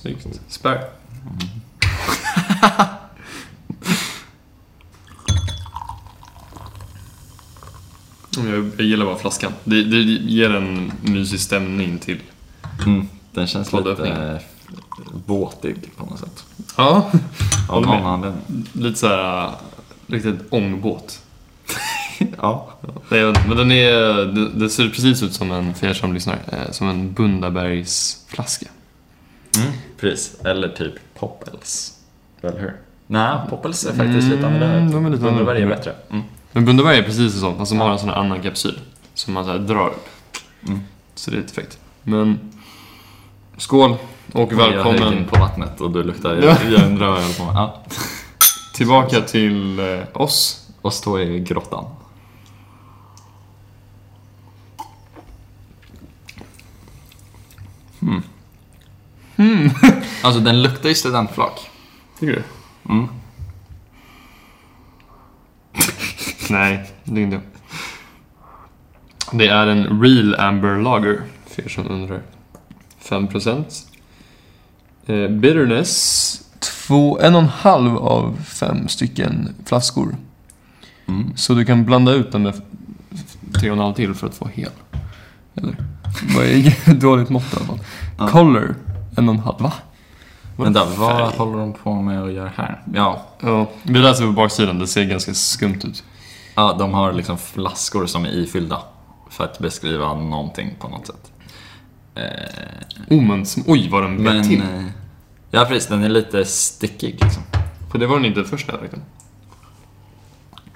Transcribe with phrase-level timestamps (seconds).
[0.00, 0.40] Snyggt.
[0.48, 0.84] Spär.
[8.36, 9.52] Jag, jag gillar bara flaskan.
[9.64, 12.20] Det, det ger en mysig stämning till.
[12.86, 13.08] Mm.
[13.32, 14.40] Den känns lite eh,
[15.26, 16.44] båtig på något sätt.
[16.76, 17.10] Ja.
[17.68, 18.66] Av någon anledning.
[18.72, 19.50] Lite såhär,
[20.06, 21.22] riktigt ångbåt.
[22.40, 22.68] Ja.
[23.08, 26.38] Nej, men den är, det, det ser precis ut som en, för er som lyssnar,
[26.52, 28.66] eh, som en Bundabergsflaska.
[29.56, 29.72] Mm.
[30.00, 30.40] Precis.
[30.44, 31.98] Eller typ Poppels.
[32.42, 32.76] Eller hur?
[33.06, 34.92] Nej, Poppels är faktiskt lite Mm, annorlunda.
[34.92, 35.76] de är lite Bundaberg är annorlunda.
[35.76, 35.94] bättre.
[36.10, 36.22] Mm.
[36.52, 38.78] Men Bundaberg är precis en sån, fast de har en sån här annan kapsyl.
[39.14, 40.06] Som man så drar upp.
[40.68, 40.80] Mm.
[41.14, 41.78] Så det är lite fräckt.
[42.02, 42.38] Men,
[43.56, 43.96] skål
[44.32, 46.56] och Jag välkommen in på vattnet och du luktar Ja.
[46.70, 47.54] järnrör jag höll på med.
[47.54, 47.82] Ja.
[48.74, 50.56] tillbaka till eh, oss.
[50.82, 51.84] Och stå i grottan.
[58.00, 58.22] Hmm.
[60.22, 61.70] alltså den luktar ju studentflak.
[62.18, 62.42] Tycker du?
[62.92, 63.08] Mm.
[66.50, 67.40] Nej, det är inte.
[69.32, 72.22] Det är en Real Amber Lager, för er som undrar.
[73.02, 73.64] 5%.
[75.06, 80.16] Eh, bitterness, två, en och en halv av fem stycken flaskor.
[81.06, 81.36] Mm.
[81.36, 82.62] Så du kan blanda ut den med
[83.54, 84.70] tre och en halv till för att få hel.
[85.54, 85.76] Eller?
[86.36, 87.78] Vad är dåligt mått i alla fall.
[88.18, 88.28] Ja.
[88.28, 88.74] Color,
[89.16, 89.60] en och en halv.
[89.60, 89.72] Va?
[90.56, 92.82] Vänta, vad håller de på med att göra här?
[92.94, 96.04] Ja, Ja, vi läser på baksidan, det ser ganska skumt ut.
[96.54, 98.78] ja de har liksom flaskor som är ifyllda.
[99.30, 101.32] För att beskriva någonting på något sätt.
[102.14, 104.60] Eh, Oh, men, oj vad den blev till.
[104.60, 104.84] eh,
[105.50, 105.88] Ja, precis.
[105.88, 107.42] Den är lite stickig liksom.
[107.92, 109.04] För det var den inte först när jag räknade.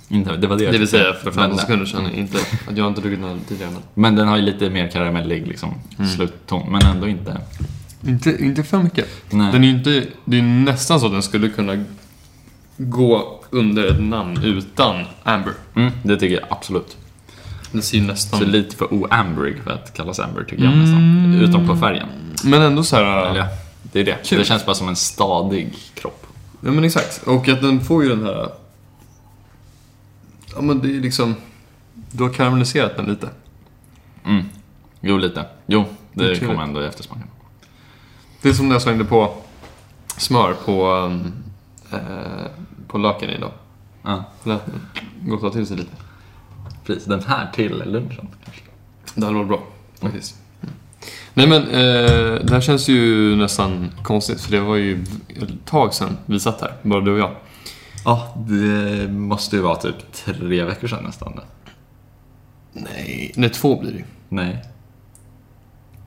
[0.09, 2.39] Inte, det var det Det vill säga för 15 men, sekunder sedan, inte
[2.71, 3.71] att jag inte druckit den tidigare.
[3.71, 3.83] Men.
[3.95, 6.11] men den har ju lite mer karamellig liksom, Mm.
[6.11, 6.73] slutton.
[6.73, 7.41] Men ändå inte.
[8.07, 9.09] Inte, inte för mycket.
[9.31, 9.53] Nej.
[9.53, 11.85] Den är inte, det är nästan så att den skulle kunna
[12.77, 15.53] gå under ett namn utan Amber.
[15.77, 16.97] Mm, det tycker jag absolut.
[17.73, 18.39] Den ser ju nästan...
[18.41, 20.85] Så lite för oambrig för att kallas amber tycker jag Mm.
[20.85, 21.49] nästan.
[21.49, 22.09] Utom på färgen.
[22.45, 23.31] Men ändå så här...
[23.31, 23.47] Eller
[23.83, 24.19] det är det.
[24.25, 24.39] Kul.
[24.39, 26.27] Det känns bara som en stadig kropp.
[26.61, 27.23] Ja men exakt.
[27.27, 28.49] Och att den får ju den här...
[30.55, 31.35] Ja men det är liksom...
[32.11, 33.29] Du har karamelliserat den lite.
[34.27, 34.45] Mm.
[35.01, 35.45] Jo, lite.
[35.67, 36.47] Jo, det Trevligt.
[36.47, 37.27] kommer ändå i eftersmaken.
[38.45, 39.35] Det är som när jag slängde på
[40.17, 41.33] smör på, um,
[41.93, 41.99] eh,
[42.89, 43.51] på löken idag.
[44.03, 44.61] Ja, Lät
[45.23, 45.97] gotta till sig lite.
[46.87, 47.05] precis.
[47.05, 48.63] Den här till lunchen kanske.
[49.15, 49.63] Det hade varit bra,
[50.01, 50.37] faktiskt.
[50.63, 50.75] Mm.
[51.35, 55.95] Nej men, eh, det här känns ju nästan konstigt för det var ju ett tag
[55.95, 57.33] sedan vi satt här, bara du och jag.
[58.05, 61.41] Ja, det måste ju vara typ tre veckor sedan nästan.
[62.73, 64.05] Nej, nej två blir det ju.
[64.29, 64.65] Nej.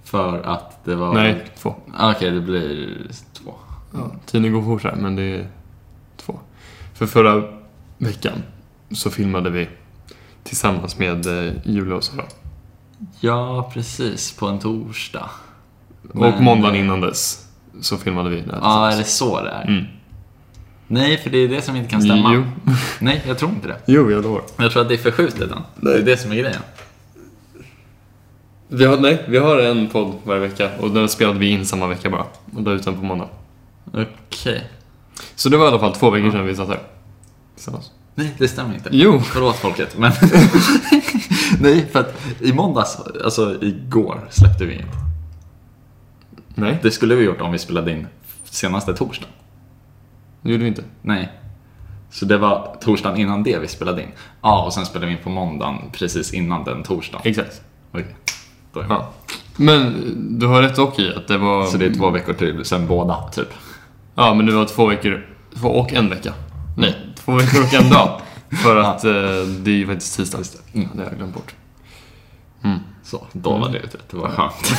[0.07, 1.13] För att det var...
[1.13, 1.75] Nej, två.
[1.97, 2.97] Ah, Okej, det blir
[3.33, 3.53] två.
[3.93, 5.47] Ja, tiden går fort här, men det är
[6.17, 6.39] två.
[6.93, 7.43] För förra
[7.97, 8.43] veckan
[8.91, 9.69] så filmade vi
[10.43, 12.25] tillsammans med eh, Julia och Sara.
[13.19, 14.31] Ja, precis.
[14.31, 15.29] På en torsdag.
[16.09, 17.47] Och Men- måndagen innan dess
[17.81, 18.97] så filmade vi Ja, är tillsammans.
[18.97, 19.67] det så det är?
[19.67, 19.85] Mm.
[20.87, 22.33] Nej, för det är det som inte kan stämma.
[22.33, 22.43] Jo.
[22.99, 23.77] Nej, jag tror inte det.
[23.87, 24.41] Jo, jag lovar.
[24.57, 25.61] Jag tror att det är förskjutet än.
[25.81, 26.61] Det är det som är grejen.
[28.67, 31.87] Vi har, nej, vi har en podd varje vecka och den spelade vi in samma
[31.87, 32.25] vecka bara.
[32.55, 33.29] Och la ut den på måndag.
[33.93, 34.67] Okej.
[35.35, 36.79] Så det var i alla fall två veckor sedan vi satt här.
[37.55, 37.91] Tillsammans.
[38.15, 38.89] Nej, det stämmer inte.
[38.91, 39.19] Jo.
[39.19, 40.11] Förlåt folket, men...
[41.59, 44.85] Nej, för att i måndags, alltså igår, släppte vi in.
[46.55, 48.07] Nej, Det skulle vi gjort om vi spelade in
[48.43, 49.33] senaste torsdagen.
[50.41, 50.83] det gjorde vi inte.
[51.01, 51.31] Nej.
[52.11, 54.09] Så det var torsdagen innan det vi spelade in.
[54.41, 57.21] Ja, och sen spelade vi in på måndagen precis innan den torsdagen.
[57.29, 57.61] Exakt.
[57.91, 58.15] Okej.
[58.73, 58.89] Då är det.
[58.89, 59.11] Ja.
[59.55, 59.93] Men
[60.39, 61.65] du har rätt dock i att det var...
[61.65, 63.49] Så det är två veckor till, sen båda, typ.
[64.15, 65.25] Ja, men det var två veckor.
[65.55, 66.33] Två och en vecka.
[66.77, 68.21] Nej, två veckor och en dag.
[68.63, 69.11] För att eh,
[69.59, 70.39] det är ju faktiskt tisdag.
[70.73, 70.87] Mm.
[70.93, 71.53] Det har jag glömt bort.
[73.03, 74.09] Så, då var det utrett.
[74.09, 74.73] Det var skönt.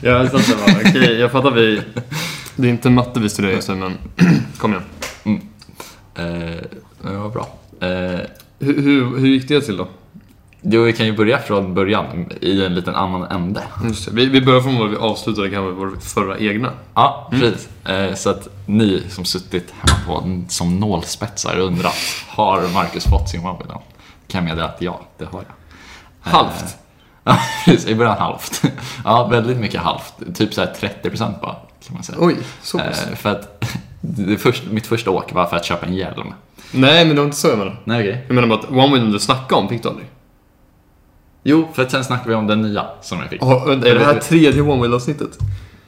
[0.00, 0.80] Ja, det sant det var.
[0.90, 1.80] Okej, jag fattar vi...
[2.56, 3.92] Det är inte matte vi studerar just nu, men
[4.58, 5.40] kom igen.
[6.14, 6.64] Eh,
[7.02, 7.48] det var bra.
[7.80, 8.20] Eh,
[8.58, 9.88] Hur, hur, hur gick det till då?
[10.62, 13.62] Jo, vi kan ju börja från början i en liten annan ände.
[13.84, 14.12] Just det.
[14.14, 16.70] Vi, vi börjar från var vi avslutade kanske vår förra egna.
[16.94, 17.68] Ja, precis.
[17.88, 21.94] Eh, så att ni som suttit hemma på som nålspetsar undrat,
[22.28, 23.80] har Marcus fått sin one Kan
[24.28, 26.32] jag meddela att ja, det har jag.
[26.32, 26.64] Halvt.
[27.24, 27.86] Ja, precis.
[27.86, 28.62] I början halvt.
[29.04, 30.14] Ja, väldigt mycket halvt.
[30.34, 31.56] Typ såhär 30% bara,
[31.86, 32.18] kan man säga.
[32.20, 33.06] Oj, så pass.
[33.06, 33.64] Eh, för att
[34.00, 36.34] det först, mitt första åk var för att köpa en hjälm.
[36.72, 37.76] Nej, men det var inte så jag menade.
[37.84, 38.24] Nej, okej.
[38.26, 40.06] Jag menar bara att One Window du snackade om fick du aldrig.
[41.42, 43.42] Jo, för att sen snackade vi om den nya som jag fick.
[43.42, 45.38] Oh, är det här tredje One Window-avsnittet?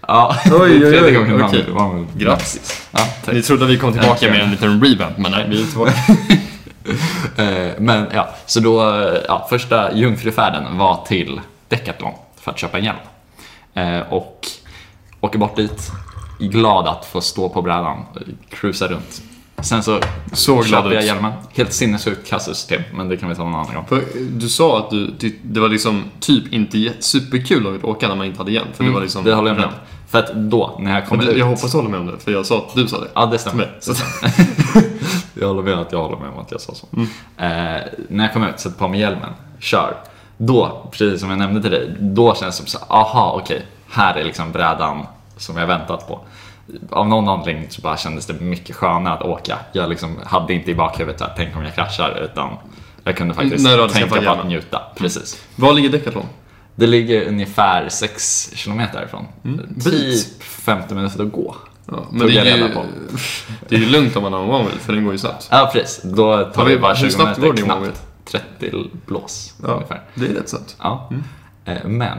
[0.08, 1.64] Ja, Oj, oj, oj, tredje gången okej.
[1.68, 2.82] vann- vann- Grattis.
[2.92, 3.34] Ja, tack.
[3.34, 5.92] Ni trodde att vi kom tillbaka med en liten revamp, men nej, vi är tillbaka.
[7.36, 8.82] Eh, Men ja, så då,
[9.28, 12.96] ja, första jungfrufärden var till Decathlon för att köpa en hjälm.
[13.74, 14.46] Eh, Och
[15.20, 15.90] åker bort dit,
[16.38, 18.04] glad att få stå på brädan,
[18.50, 19.22] cruisa runt.
[19.64, 20.00] Sen så,
[20.32, 21.06] Så glad köper jag ut.
[21.08, 21.32] hjälmen.
[21.52, 23.84] Helt sinnessjukt kassasystem, men det kan vi ta någon annan gång.
[23.88, 28.26] För du sa att du, det var liksom typ inte superkul att åka när man
[28.26, 28.68] inte hade hjälm.
[28.74, 29.20] För det var liksom...
[29.20, 29.72] Mm, Det håller jag med om.
[30.08, 31.36] För att då, när jag kom Men ut...
[31.38, 33.08] jag hoppas du håller med om det, för jag sa att du sa det.
[33.14, 33.56] Ja, det Till stämmer.
[33.56, 33.74] mig.
[33.80, 34.04] Så, att-
[35.40, 36.86] Jag håller med att jag håller med om att jag sa så.
[36.92, 37.08] Mm.
[37.36, 39.96] Eh, när jag kom ut, sätter på mig hjälmen, kör.
[40.36, 44.14] Då, precis som jag nämnde till dig, då känns det som så aha okej, här
[44.14, 45.06] är liksom brädan
[45.36, 46.20] som jag väntat på.
[46.90, 49.58] Av någon anledning så bara kändes det mycket skönare att åka.
[49.72, 52.50] Jag liksom hade inte i bakhuvudet att tänk om jag kraschar, utan
[53.04, 54.82] jag kunde faktiskt du hade tänka på att njuta.
[54.96, 55.44] Precis.
[55.56, 56.26] Var ligger Decathlon?
[56.76, 59.26] Det ligger ungefär 6 kilometer härifrån.
[59.42, 59.84] bit.
[59.84, 61.56] Typ 50 minuter att gå.
[61.86, 62.68] Ja, men det är, ju,
[63.68, 65.48] det är ju lugnt om man har en one-wheel, för den går ju snabbt.
[65.50, 67.84] Ja precis, då tar vi bara hur 20 snabbt minuter går din.
[67.84, 67.92] One-Wheel?
[68.24, 70.02] 30 blås Ja, ungefär.
[70.14, 70.76] det är rätt snabbt.
[70.78, 71.10] Ja.
[71.64, 72.18] Eh, Men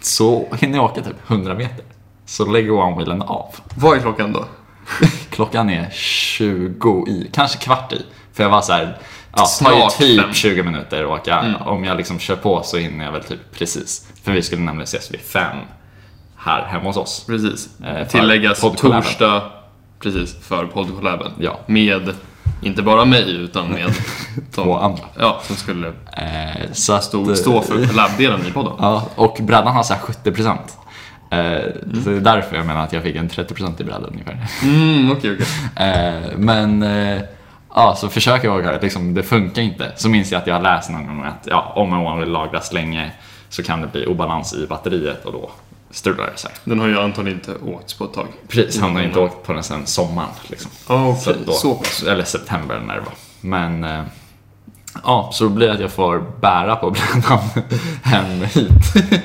[0.00, 1.84] så hinner jag åka typ 100 meter.
[2.28, 3.54] Så lägger one-wheelen av.
[3.74, 4.44] Vad är klockan då?
[5.30, 8.06] Klockan är 20 i, kanske kvart i.
[8.32, 8.98] För jag var så här,
[9.36, 10.34] ja, tar ju typ fem.
[10.34, 11.38] 20 minuter att åka.
[11.38, 11.62] Mm.
[11.62, 14.08] Om jag liksom kör på så hinner jag väl typ precis.
[14.22, 15.56] För vi skulle nämligen ses vid fem
[16.36, 17.24] här hemma hos oss.
[17.26, 17.80] Precis.
[17.80, 19.42] Eh, Tilläggas torsdag,
[20.00, 21.32] precis, för poddcollaben.
[21.38, 21.60] Ja.
[21.66, 22.14] Med,
[22.62, 23.94] inte bara mig, utan med
[24.54, 25.04] Två andra.
[25.18, 28.72] Ja, som skulle Eh, så att, stå, stå för collab-delen i podden.
[28.78, 30.58] Ja, och brädan har så här 70%.
[31.30, 31.60] Eh,
[32.04, 34.46] Så det är därför jag menar att jag fick en 30% i brädan ungefär.
[34.62, 35.46] Mm, okej, okej.
[35.88, 37.20] Eh, men eh,
[37.74, 39.92] ja, så försöker jag åka, liksom, det funkar inte.
[39.96, 42.32] Så minns jag att jag har läst någon gång att ja, om en one vill
[42.32, 43.10] lagras länge
[43.48, 45.50] så kan det bli obalans i batteriet och då
[45.90, 46.50] strular det sig.
[46.64, 48.26] Den har ju antagligen inte åkts på ett tag.
[48.48, 50.28] Precis, han har inte åkt på den sen sommaren.
[50.46, 50.70] Liksom.
[50.88, 51.22] Ja, okej.
[51.22, 52.02] Så då, Så pass.
[52.02, 53.12] Eller september när det var.
[53.40, 53.84] Men
[55.04, 57.38] ja, så då blir det att jag får bära på brädan
[58.02, 58.68] hem hit.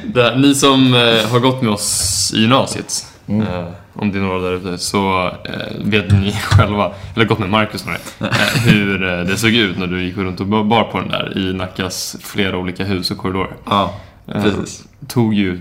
[0.05, 3.47] Det, ni som eh, har gått med oss i gymnasiet, Mm.
[3.47, 3.65] eh,
[3.95, 5.53] om det är några där ute, så eh,
[5.85, 9.87] vet ni själva, eller gått med Marcus snarare, eh, hur eh, det såg ut när
[9.87, 13.53] du gick runt och bar på den där i Nackas flera olika hus och korridorer.
[13.69, 13.93] Ja,
[14.27, 14.83] Eh, precis.
[15.07, 15.59] tog ju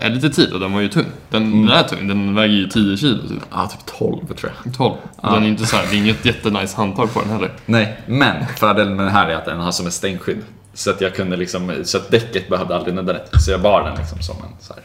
[0.00, 1.06] eh, lite tid och den var ju tung.
[1.30, 1.66] Den, Mm.
[1.66, 3.42] den är tung, den väger ju 10 kilo typ.
[3.52, 4.74] Ja, typ 12 tror jag.
[4.74, 4.94] 12.
[5.22, 5.30] Ja.
[5.34, 7.52] Den är inte så här, det är inget jättenice handtag på den heller.
[7.66, 10.42] Nej, men fördelen med den här är att den har som ett stänkskydd.
[10.74, 13.40] Så att jag kunde liksom, så att däcket behövde aldrig nudda det.
[13.40, 14.82] Så jag bar den liksom som en så här,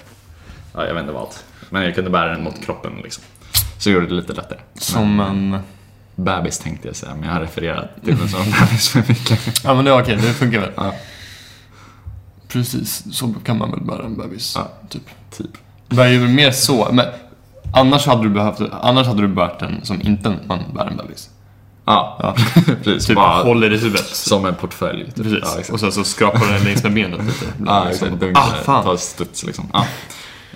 [0.73, 1.27] ja jag vet inte vad.
[1.69, 3.23] Men jag kunde bära den mot kroppen liksom.
[3.77, 4.59] Så gjorde det lite lättare.
[4.75, 5.57] Som en...
[6.15, 9.39] Bebis tänkte jag säga, men jag har refererat till den som bebis för mycket.
[9.63, 10.69] Ja men det är okej, det funkar väl.
[10.75, 10.93] Ja.
[12.53, 14.53] Precis, så kan man väl bära en bebis.
[14.55, 14.67] Ja.
[14.89, 15.09] Typ.
[15.37, 15.49] Typ.
[15.89, 17.05] Det är ju mer så, men
[17.73, 21.29] annars hade du behövt, annars hade du bärt den som inte man bär en bebis.
[21.85, 22.35] Ja, Ja.
[22.83, 23.05] precis.
[23.07, 24.05] Typ Bara håller i huvudet.
[24.07, 25.05] som en portfölj.
[25.05, 25.15] Typ.
[25.15, 25.39] Precis.
[25.67, 27.45] Ja, och sen så skrapar den längs med benet lite.
[27.65, 28.07] Ja, Liksom.
[28.07, 28.37] exakt.
[28.37, 28.83] Ah, fan.
[28.83, 29.67] ta ett studs liksom.
[29.73, 29.85] Ja.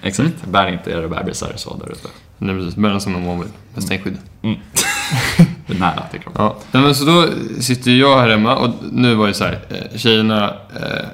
[0.02, 0.46] Exakt.
[0.46, 2.08] Bär inte era bebisar så där ute.
[2.38, 2.76] Nej, precis.
[2.76, 4.18] Bär den som en one med stänkskydd.
[5.68, 6.42] Det är nära till kroppen.
[6.72, 7.26] Ja, men så då
[7.60, 10.46] sitter jag här hemma och nu var ju så här, eh, tjejerna,
[10.76, 11.06] eh,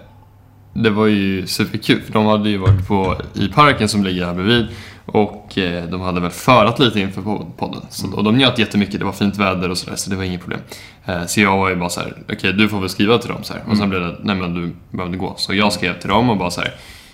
[0.74, 4.34] det var ju superkul för de hade ju varit på, i parken som ligger här
[4.34, 4.68] bredvid
[5.06, 7.82] och eh, de hade väl förat lite inför po- podden.
[7.90, 10.42] Så, och de njöt jättemycket, det var fint väder och sådär så det var inget
[10.42, 10.60] problem.
[11.06, 13.44] Eh, så jag var ju bara så här, okej du får väl skriva till dem
[13.44, 13.62] så här.
[13.70, 15.34] Och sen blev det, nej men du behövde gå.
[15.38, 16.74] Så jag skrev till dem och bara så här,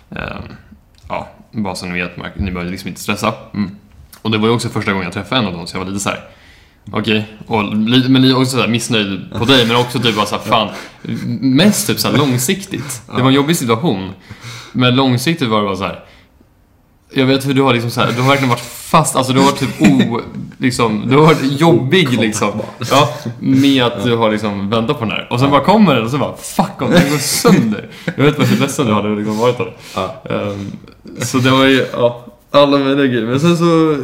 [0.10, 0.40] eh,
[1.10, 3.34] ja, bara så ni vet, ni behöver liksom inte stressa.
[3.54, 3.72] Mm.
[4.22, 5.88] Och det var ju också första gången jag träffade en av dem så jag var
[5.92, 6.20] lite så här.
[6.92, 10.44] Okej, och li- men också så här missnöjd på dig men också typ bara såhär,
[10.44, 10.68] fan.
[11.42, 13.02] Mest typ såhär långsiktigt.
[13.16, 14.10] Det var en jobbig situation.
[14.72, 16.00] Men långsiktigt var det bara så här.
[17.14, 19.40] Jag vet hur du har liksom så här, du har verkligen varit fast, alltså du
[19.40, 20.22] har varit typ o,
[20.58, 22.52] liksom, du har varit jobbig liksom.
[22.92, 23.10] Ja,
[23.40, 25.28] med att du har liksom väntat på den här.
[25.32, 27.90] Och sen bara kommer den och så bara, fuck om den går sönder.
[28.18, 30.34] Jag vet bara hur ledsen du hade liksom varit av det.
[30.36, 30.72] Ehm,
[31.22, 33.26] så det var ju, ja, alla möjliga grejer.
[33.26, 33.98] Men sen så,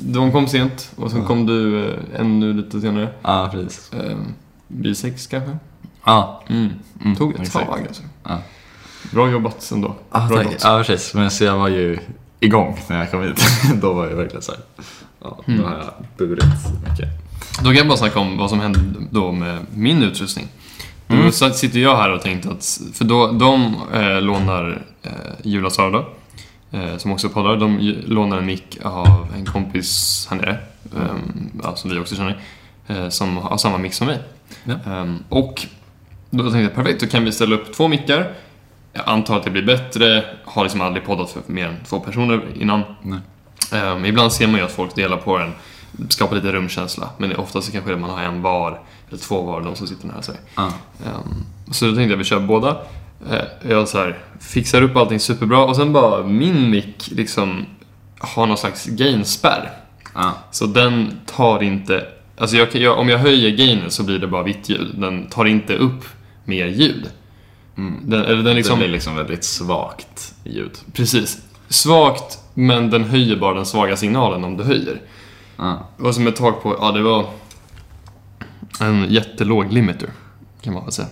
[0.00, 3.08] de kom sent och sen kom du eh, ännu lite senare.
[3.22, 3.90] Ja, precis.
[3.92, 4.34] Um,
[4.68, 5.58] vid sex kanske?
[6.04, 6.68] Ja, Mm.
[7.04, 7.66] Mm, Tog ett exakt.
[7.66, 8.02] tag alltså.
[8.24, 8.38] Ja.
[9.12, 9.94] Bra jobbat ändå.
[10.10, 10.46] Ah, Bra tack.
[10.46, 10.60] jobbat.
[10.64, 11.14] Ja, precis.
[11.14, 11.98] Men så jag var ju
[12.40, 13.44] igång när jag kom hit.
[13.82, 14.60] Då var jag verkligen så här.
[15.22, 15.64] Ja, då Mm.
[15.64, 15.88] har jag
[16.18, 16.44] burit
[16.90, 17.08] mycket.
[17.58, 18.80] Då kan jag bara snacka om vad som hände
[19.10, 20.46] då med min utrustning.
[21.06, 21.32] Då Mm.
[21.32, 25.10] satt- sitter jag här och tänkte att, för då, de eh, lånar eh,
[25.42, 26.04] Julia och Sara eh,
[26.98, 30.58] som också poddar, de lånar en mick av en kompis här nere,
[30.96, 32.40] eh, som vi också känner,
[32.86, 34.18] eh, som har samma mick som mig.
[34.64, 34.74] Ja.
[34.86, 35.66] Ehm, och
[36.30, 38.34] då tänkte jag perfekt, då kan vi ställa upp två mickar
[38.92, 40.24] jag antar att det blir bättre.
[40.44, 42.82] Har liksom aldrig poddat för mer än två personer innan.
[43.72, 45.52] Ehm, ibland ser man ju att folk delar på den,
[46.08, 47.10] skapar lite rumkänsla.
[47.18, 50.22] Men oftast så kanske man har en var, eller två var, de som sitter nära
[50.22, 50.36] sig.
[50.56, 50.72] Ja.
[51.06, 52.76] Ehm, så då tänkte jag vi kör båda.
[53.30, 57.66] Eh, jag så här, fixar upp allting superbra och sen bara min mick liksom
[58.18, 59.70] har någon slags gainspärr.
[60.14, 60.32] Ja.
[60.50, 62.06] Så den tar inte,
[62.38, 64.94] alltså jag, jag, om jag höjer gainen så blir det bara vitt ljud.
[64.94, 66.04] Den tar inte upp
[66.44, 67.10] mer ljud.
[68.02, 70.78] Den, eller den Det liksom, blir liksom väldigt svagt ljud.
[70.92, 71.38] precis.
[71.68, 75.00] Svagt, men den höjer bara den svaga signalen om du höjer.
[75.96, 77.26] Det var som ett tag på, ja det var
[78.80, 80.10] en jättelåg limiter,
[80.62, 81.08] kan man väl säga.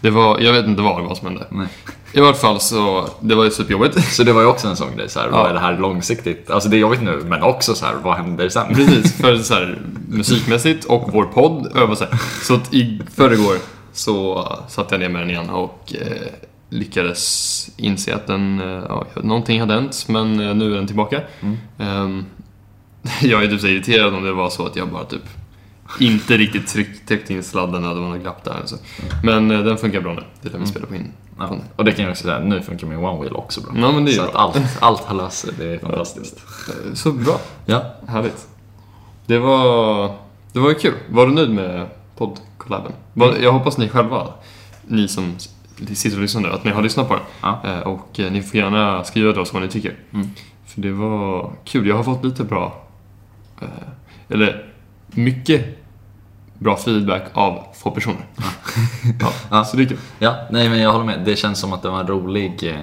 [0.00, 1.46] Det var, jag vet inte vad det var som hände.
[1.50, 1.66] Nej.
[2.12, 4.04] I vart fall så, det var ju superjobbigt.
[4.14, 5.32] Så det var ju också en sån grej, så här, Ja.
[5.36, 6.50] vad är det här långsiktigt?
[6.50, 8.74] Alltså det är jobbigt nu, men också så här, vad händer sen?
[8.74, 12.08] Precis, för så här, musikmässigt och vår podd övar sig.
[12.42, 13.56] Så att i förrgår
[13.92, 16.26] så satte jag ner med den igen och eh,
[16.70, 21.20] lyckades inse att den, eh, ja, någonting hade hänt, men eh, nu är den tillbaka.
[21.78, 22.24] Ehm,
[23.22, 25.22] jag är typ så irriterad om det var så att jag bara typ
[26.00, 28.62] inte riktigt tryck, tryckte in sladden det var något glapp där.
[28.64, 28.76] Så.
[29.22, 31.12] Men eh, den funkar bra nu, det är den vi spelar på in.
[31.38, 31.56] Ja.
[31.76, 33.72] Och det kan jag också säga, nu funkar min One Wheel också bra.
[33.76, 34.30] Ja, men det är så bra.
[34.30, 36.36] att allt, allt har löst sig, det är fantastiskt.
[36.68, 37.40] Eh, Så bra.
[37.66, 37.82] Ja.
[38.08, 38.46] Härligt.
[39.26, 40.06] Det var,
[40.52, 40.94] det var ju kul.
[41.10, 42.92] Var du nöjd med poddcollaben?
[43.12, 44.26] Var- Jag hoppas ni själva,
[44.86, 45.34] ni som
[45.94, 47.22] sitter och lyssnar nu, att ni har lyssnat på den.
[47.42, 47.60] Ja.
[47.64, 49.94] Eh, Och eh, ni får gärna skriva till oss vad ni tycker.
[50.12, 50.30] Mm.
[50.66, 51.86] För det var kul.
[51.86, 52.82] Jag har fått lite bra,
[54.28, 54.65] eller
[55.16, 55.64] mycket
[56.58, 58.24] bra feedback av få personer.
[59.20, 59.64] ja, Ja.
[59.64, 59.98] Så det är kul.
[60.18, 61.20] Ja, nej men jag håller med.
[61.24, 62.70] Det känns som att det var en rolig...
[62.70, 62.76] eh,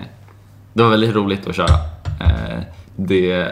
[0.73, 1.73] Det var väldigt roligt att köra.
[2.19, 2.59] Eh,
[2.95, 3.47] Det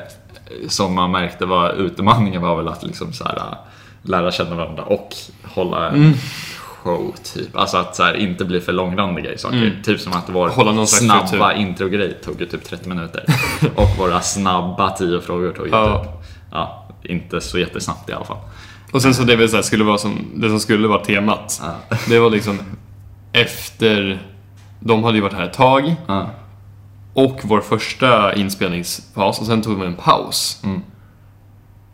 [0.67, 3.43] som man märkte var utmaningen var väl att liksom så här, äh,
[4.03, 5.09] lära känna varandra och
[5.43, 6.13] hålla en Mm.
[6.83, 7.55] show typ.
[7.57, 9.81] Alltså att så här, inte bli för långrandiga i saker.
[9.83, 10.85] Typ som att vår Mm.
[10.87, 13.25] Snabba introgrej tog ju typ 30 minuter.
[13.75, 16.03] och våra snabba 10 frågor tog ju Ja.
[16.03, 16.11] typ,
[16.51, 18.37] ja, inte så jättesnabbt i alla fall.
[18.91, 21.97] Och sen så det, vill säga, skulle vara som, det som skulle vara temat, Ja.
[22.09, 22.59] det var liksom
[23.33, 24.21] efter,
[24.79, 26.29] de hade ju varit här ett tag, Ja.
[27.13, 30.61] och vår första inspelningspaus och sen tog vi en paus.
[30.63, 30.81] Mm.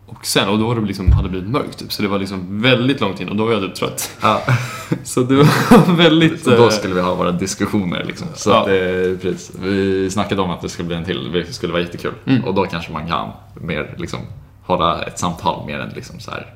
[0.08, 2.20] Och sen, och då var det liksom, hade det blivit mörkt typ, så det var
[2.20, 4.12] liksom väldigt långt in och då var jag typ trött.
[4.22, 4.42] Ja.
[5.04, 6.44] Så det var väldigt...
[6.44, 8.28] Så då eh, skulle vi ha våra diskussioner liksom.
[8.36, 8.66] Så Ja.
[8.66, 9.52] det, precis.
[9.60, 12.14] Vi snackade om att det skulle bli en till, det skulle vara jättekul.
[12.26, 12.44] Mm.
[12.44, 13.30] Och då kanske man kan
[13.62, 14.20] mer liksom
[14.66, 16.54] hålla ett samtal mer än liksom så här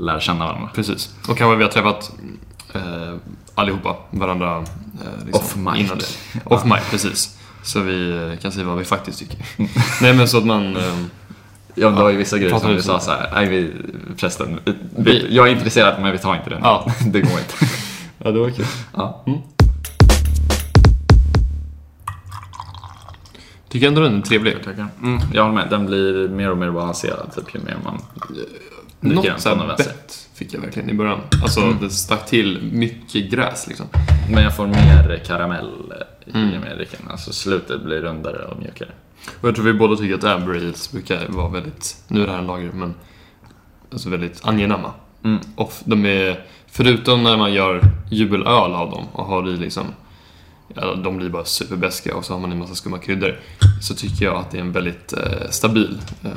[0.00, 0.70] lära känna varandra.
[0.74, 1.14] Precis.
[1.28, 2.12] Och kanske vi har träffat
[2.74, 3.14] eh,
[3.54, 5.84] allihopa varandra eh, liksom, Off mic.
[5.84, 6.04] innan det.
[6.44, 7.36] Off mic, precis.
[7.62, 9.38] Så vi eh, kan säga vad vi faktiskt tycker.
[10.02, 10.76] Nej men så att man...
[10.76, 11.04] Eh,
[11.74, 13.72] Ja, det var ju vissa grejer som du vi sa så här, nej vi,
[14.16, 14.60] förresten,
[14.96, 16.60] vi, jag är intresserad men vi tar inte den.
[16.62, 16.92] Ja.
[17.06, 17.74] det går inte.
[18.18, 18.66] ja, det var kul.
[18.94, 19.24] Ja.
[23.68, 24.56] Tycker ändå den är trevlig.
[25.02, 28.02] Mm, jag håller med, den blir mer och mer balanserad typ, ju mer man
[29.00, 29.76] Något vänster.
[29.76, 31.20] bett fick jag verkligen i början.
[31.42, 33.86] Alltså det stack till mycket gräs liksom.
[34.30, 35.70] Men jag får mer karamell
[36.26, 36.48] i Mm.
[36.48, 36.60] mm.
[36.60, 37.00] med dricken.
[37.10, 38.88] Alltså slutet blir rundare och mjukare.
[39.40, 42.32] Och jag tror vi båda tycker att Amber Ales brukar vara väldigt, nu är det
[42.32, 42.94] här en lager, men
[43.92, 44.92] alltså väldigt angenäma.
[45.24, 45.38] Mm.
[45.56, 47.80] Och de är, förutom när man gör
[48.10, 49.84] jubelöl av dem och har i liksom,
[50.74, 53.40] ja, de blir bara superbeska och så har man en massa skumma kryddor.
[53.82, 56.30] Så tycker jag att det är en väldigt eh, stabil eh,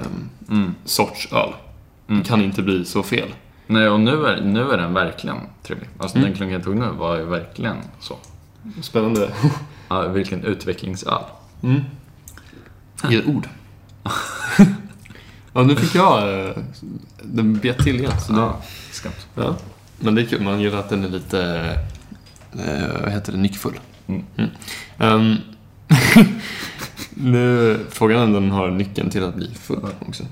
[0.50, 0.76] Mm.
[0.86, 1.54] sorts öl.
[2.08, 2.22] Mm.
[2.24, 3.34] Det kan inte bli så fel.
[3.68, 5.90] Nej, och nu är, nu är den verkligen trevlig.
[5.98, 6.30] Alltså Mm.
[6.30, 8.18] den klunken jag tog nu var ju verkligen så.
[8.82, 9.30] Spännande.
[9.90, 11.22] Ja, vilken utvecklingsöl.
[11.64, 11.82] Mm.
[13.12, 13.48] I ett ord.
[15.54, 16.56] ja, nu fick jag, eh,
[17.24, 18.12] den bet till igen.
[18.20, 19.12] Så det, Ja, skumt.
[19.36, 19.56] Ja,
[20.00, 20.42] men det är kul.
[20.42, 21.42] Man gillar att den är lite,
[22.54, 23.80] eh, vad heter det, nyckfull.
[24.08, 24.24] Mm.
[24.98, 25.36] Ehm,
[27.10, 30.24] nu, frågan är om den har nyckeln till att bli full också.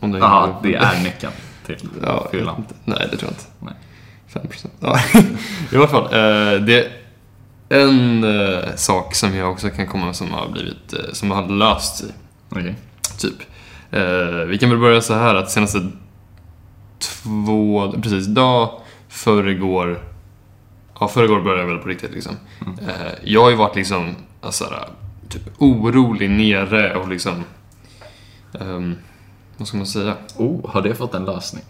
[0.00, 1.32] Om den Jaha, det är nyckeln
[1.66, 2.64] till ja, fyllan.
[2.84, 3.44] Nej, det tror jag inte.
[3.58, 3.74] Nej.
[4.32, 4.68] 5%.
[4.80, 4.98] Ja.
[5.72, 6.90] I alla fall, eh, det är
[7.68, 11.96] en eh, sak som jag också kan komma som har blivit, eh, som har löst
[11.96, 12.08] sig.
[12.48, 12.74] Okej.
[13.18, 13.34] Typ.
[14.46, 15.78] Vi kan väl börja så här att senaste
[16.98, 20.00] två, precis, dag, förrgår,
[21.00, 22.36] ja förrgår började jag väl på riktigt liksom.
[22.60, 24.74] Eh, jag har ju varit liksom, alltså,
[25.28, 27.44] typ orolig nere och liksom,
[28.60, 28.96] ehm,
[29.58, 30.14] vad ska man säga?
[30.36, 31.62] Oh, har det fått en lösning?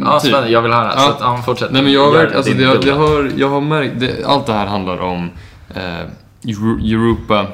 [0.00, 0.32] Ja, Typ.
[0.48, 0.92] Jag vill höra.
[0.94, 1.00] Ja.
[1.00, 1.72] Så att, ja, fortsätt.
[1.72, 2.84] Nej men jag har, alltså, det, bild.
[2.84, 5.30] det har, jag har märkt, det, allt det här handlar om
[5.74, 6.00] eh,
[6.42, 7.46] Euro- Europa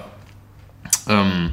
[1.09, 1.49] um,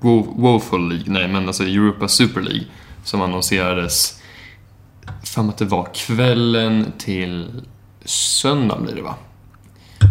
[0.00, 2.64] Wo- Woeful League, nej men alltså Europa Super League
[3.04, 4.20] som annonserades
[5.24, 7.62] för att det var kvällen till
[8.04, 9.14] söndagen blir det va?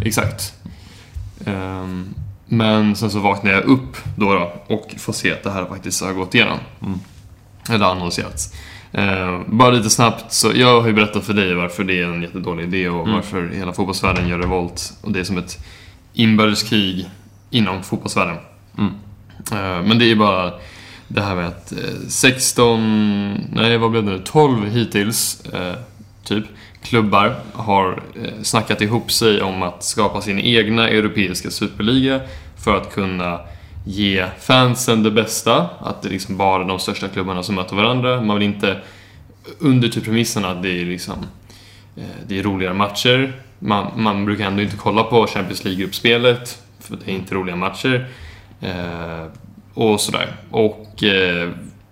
[0.05, 0.53] Exakt.
[1.45, 2.13] Ehm,
[2.51, 6.03] men sen så vaknar jag upp då, då och får se att det här faktiskt
[6.03, 6.57] har gått igenom.
[6.81, 6.99] Mm.
[7.69, 8.53] Eller annonserats.
[8.91, 12.21] Ehm, bara lite snabbt, så jag har ju berättat för dig varför det är en
[12.21, 13.13] jättedålig idé och Mm.
[13.15, 14.93] varför hela fotbollsvärlden gör revolt.
[15.01, 15.65] Och det är som ett
[16.13, 17.09] inbördeskrig
[17.49, 18.37] inom fotbollsvärlden.
[18.77, 18.91] Mm.
[19.51, 20.53] Ehm, men det är bara
[21.07, 21.77] det här med att eh,
[22.07, 25.75] 16, nej vad blev det nu, 12 hittills, eh,
[26.23, 26.45] typ,
[26.83, 32.21] klubbar har eh, snackat ihop sig om att skapa sin egna europeiska superliga
[32.57, 33.39] för att kunna
[33.85, 38.21] ge fansen det bästa, att det är liksom bara de största klubbarna som möter varandra.
[38.21, 38.77] Man vill inte,
[39.59, 41.25] under typ premissen att det är liksom
[41.97, 43.33] eh, det är roligare matcher.
[43.59, 48.07] Man, man brukar ändå inte kolla på Champions League-gruppspelet, för det är inte roliga matcher.
[48.61, 49.25] Eh,
[49.73, 50.35] och sådär.
[50.49, 51.49] Och eh,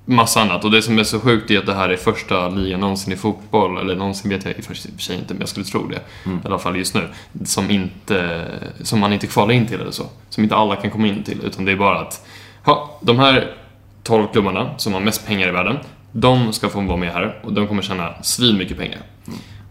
[0.09, 0.65] massa annat.
[0.65, 3.15] Och det som är så sjukt är att det här är första ligan någonsin i
[3.15, 5.99] fotboll, eller någonsin vet jag i och för sig inte, men jag skulle tro det.
[6.25, 6.37] Mm.
[6.37, 7.07] I alla fall just nu.
[7.45, 8.45] Som, inte,
[8.81, 10.05] som man inte kvalar in till eller så.
[10.29, 12.25] Som inte alla kan komma in till, utan det är bara att
[12.65, 13.55] ja, de här
[14.03, 15.77] 12 klubbarna som har mest pengar i världen,
[16.11, 18.99] de ska få vara med här och de kommer tjäna svin mycket pengar.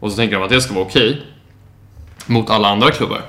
[0.01, 1.23] Och så tänker de att det ska vara okej
[2.27, 3.21] mot alla andra klubbar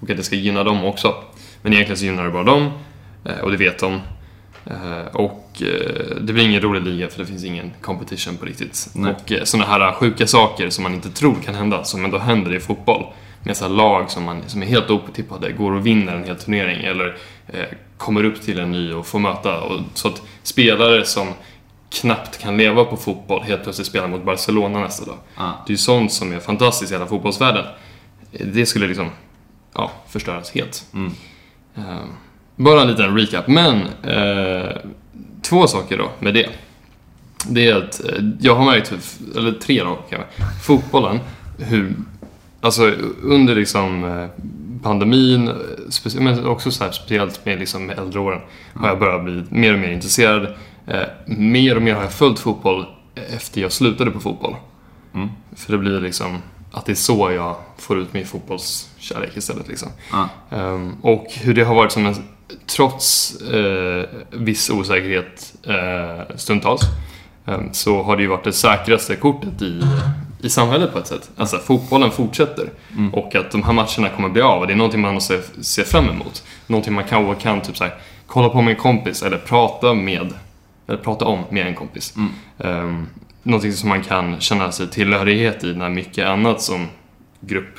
[0.00, 1.14] och att det ska gynna dem också.
[1.62, 2.70] Men egentligen så gynnar det bara dem
[3.24, 4.00] eh, och det vet de.
[4.70, 8.88] Eh, Och eh, det blir ingen rolig liga för det finns ingen competition på riktigt.
[8.94, 9.14] Nej.
[9.14, 12.60] Och sådana här sjuka saker som man inte tror kan hända, som ändå händer i
[12.60, 13.06] fotboll.
[13.42, 16.84] Med så lag som, man, som är helt otippade, går och vinner en hel turnering
[16.84, 17.16] eller
[17.48, 17.64] eh,
[17.96, 19.60] kommer upp till en ny och får möta.
[19.60, 21.28] Och, så att spelare som
[21.90, 25.18] knappt kan leva på fotboll helt plötsligt spelar mot Barcelona nästa dag.
[25.36, 25.52] Ah.
[25.66, 27.64] Det är ju sånt som är fantastiskt i hela fotbollsvärlden.
[28.30, 29.10] Det skulle liksom
[29.74, 30.84] ja, förstöras helt.
[30.94, 31.12] Mm.
[31.76, 32.04] Eh,
[32.56, 33.48] bara en liten recap.
[33.48, 34.76] Men eh,
[35.42, 36.48] två saker då med det.
[37.48, 38.92] Det är att eh, jag har märkt,
[39.36, 40.28] eller tre då kanske,
[40.62, 41.20] fotbollen,
[41.58, 41.94] hur,
[42.60, 44.26] alltså under liksom eh,
[44.82, 45.54] pandemin, eh,
[46.20, 48.40] men också så här, speciellt med liksom med äldre åren,
[48.74, 50.54] har jag börjat bli mer och mer intresserad.
[50.86, 52.86] Eh, mer och mer har jag följt fotboll
[53.36, 54.54] efter jag slutade på fotboll.
[55.14, 55.28] Mm.
[55.56, 56.38] För det blir liksom
[56.72, 59.68] att det är så jag får ut min fotbollskärlek istället.
[59.68, 59.88] Liksom.
[60.10, 60.26] Ah.
[60.50, 62.14] Ehm, och hur det har varit som en,
[62.66, 66.82] trots eh, viss osäkerhet eh, stundtals,
[67.46, 69.82] ehm, så har det ju varit det säkraste kortet i,
[70.42, 71.30] i samhället på ett sätt.
[71.36, 73.14] Alltså fotbollen fortsätter Mm.
[73.14, 75.84] och att de här matcherna kommer bli av och det är någonting man måste se
[75.84, 76.44] fram emot.
[76.66, 77.94] Någonting man kan och kan typ så här,
[78.26, 80.34] kolla på med en kompis eller prata med,
[80.88, 82.14] eller prata om med en kompis.
[82.16, 82.84] Mm.
[82.84, 83.06] Um,
[83.42, 86.86] någonting som man kan känna sig tillhörighet i när mycket annat som
[87.40, 87.78] grupp,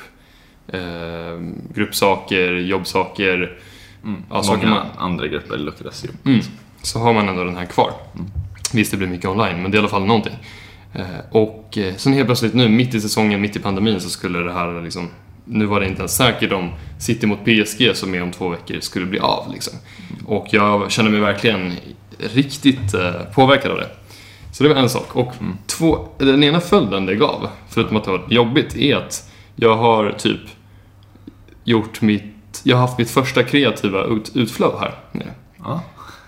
[0.68, 1.40] eh,
[1.74, 3.58] gruppsaker, jobbsaker,
[4.08, 4.24] Mm.
[4.30, 6.32] Ja, saker Många man- andra grupper luckras ju.
[6.32, 6.46] mm,
[6.82, 7.92] så har man ändå den här kvar.
[8.74, 10.34] Visst, det blir mycket online, men det är i alla fall någonting.
[10.94, 14.40] Eh, och eh, sen helt plötsligt nu, mitt i säsongen, mitt i pandemin, så skulle
[14.40, 15.10] det här liksom...
[15.46, 18.80] Nu var det inte ens säkert om City mot PSG som är om två veckor
[18.80, 19.52] skulle bli av.
[19.54, 19.74] Liksom.
[20.26, 21.74] Och jag känner mig verkligen
[22.34, 23.90] riktigt eh, påverkad av det.
[24.52, 25.16] Så det var en sak.
[25.16, 25.34] Och
[25.68, 30.12] två, den ena följden det gav, förutom att det var jobbigt, är att jag har
[30.12, 30.42] typ
[31.64, 32.24] gjort mitt...
[32.64, 34.92] Jag har haft mitt första kreativa ut, utflow här.
[35.64, 35.82] Ja,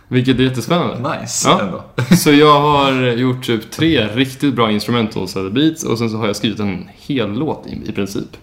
[0.08, 1.20] Vilket är jättespännande.
[1.22, 1.62] nice Ja.
[1.62, 1.84] ändå.
[2.16, 6.28] Så jag har gjort typ tre riktigt bra instrumentals eller beats och sen så har
[6.28, 8.38] jag skrivit en hel låt i, i princip.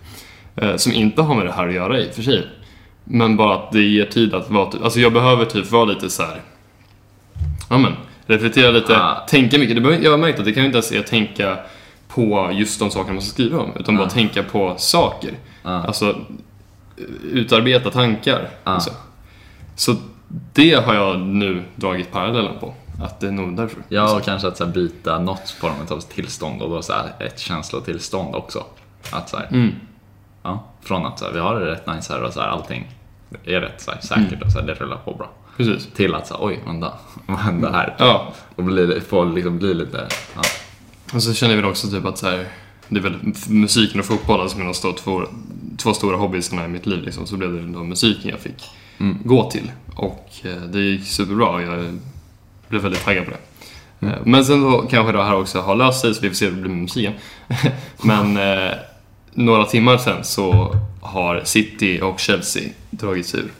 [0.56, 2.46] Eh, som inte har med det här att göra i och för sig.
[3.04, 6.10] Men bara att det ger tid att vara, typ- alltså jag behöver typ vara lite
[6.10, 6.40] så här.
[7.70, 7.92] ja men,
[8.26, 9.26] reflektera lite, Ah.
[9.28, 9.84] tänka mycket.
[9.84, 11.58] Det jag har märkt att det kan ju inte ens är att tänka
[12.08, 14.10] på just de sakerna man ska skriva om, utan bara Ah.
[14.10, 15.30] tänka på saker.
[15.62, 15.70] Ah.
[15.82, 16.16] Alltså,
[17.32, 18.50] utarbeta tankar.
[18.64, 18.70] Ah.
[18.74, 18.90] Alltså.
[19.74, 19.96] Så
[20.52, 22.74] det har jag nu dragit parallellen på.
[23.02, 23.82] Att det är nog därför.
[23.88, 27.38] Ja, och kanske att så byta något form av tillstånd och då så här, ett
[27.38, 28.64] känslotillstånd också.
[29.10, 29.72] Att så här, Mm.
[30.42, 32.92] ja, från att så här, vi har det rätt nice här och så här, allting
[33.44, 35.30] är rätt så här, säkert och så här, det rullar på bra.
[35.56, 35.88] Precis.
[35.94, 36.92] Till att så oj, vänta,
[37.26, 37.94] vad hände här?
[37.98, 40.40] Ja, Och bli, få liksom bli lite, ja.
[41.14, 42.46] och så känner vi också typ att så här,
[42.88, 45.22] det är väl musiken och fotbollen som är de stå, två,
[45.76, 47.02] två stora hobbiesarna i mitt liv.
[47.04, 47.26] Liksom.
[47.26, 48.64] Så blev det då musiken jag fick
[49.00, 49.18] Mm.
[49.24, 49.70] gå till.
[49.94, 51.98] Och eh, det gick superbra och jag
[52.68, 54.06] blev väldigt taggad på det.
[54.06, 56.44] Eh, Men sen då kanske det här också har löst sig så vi får se
[56.46, 57.12] hur det blir med musiken.
[58.02, 58.72] Men eh,
[59.34, 63.50] några timmar sen så har City och Chelsea dragit sig ur.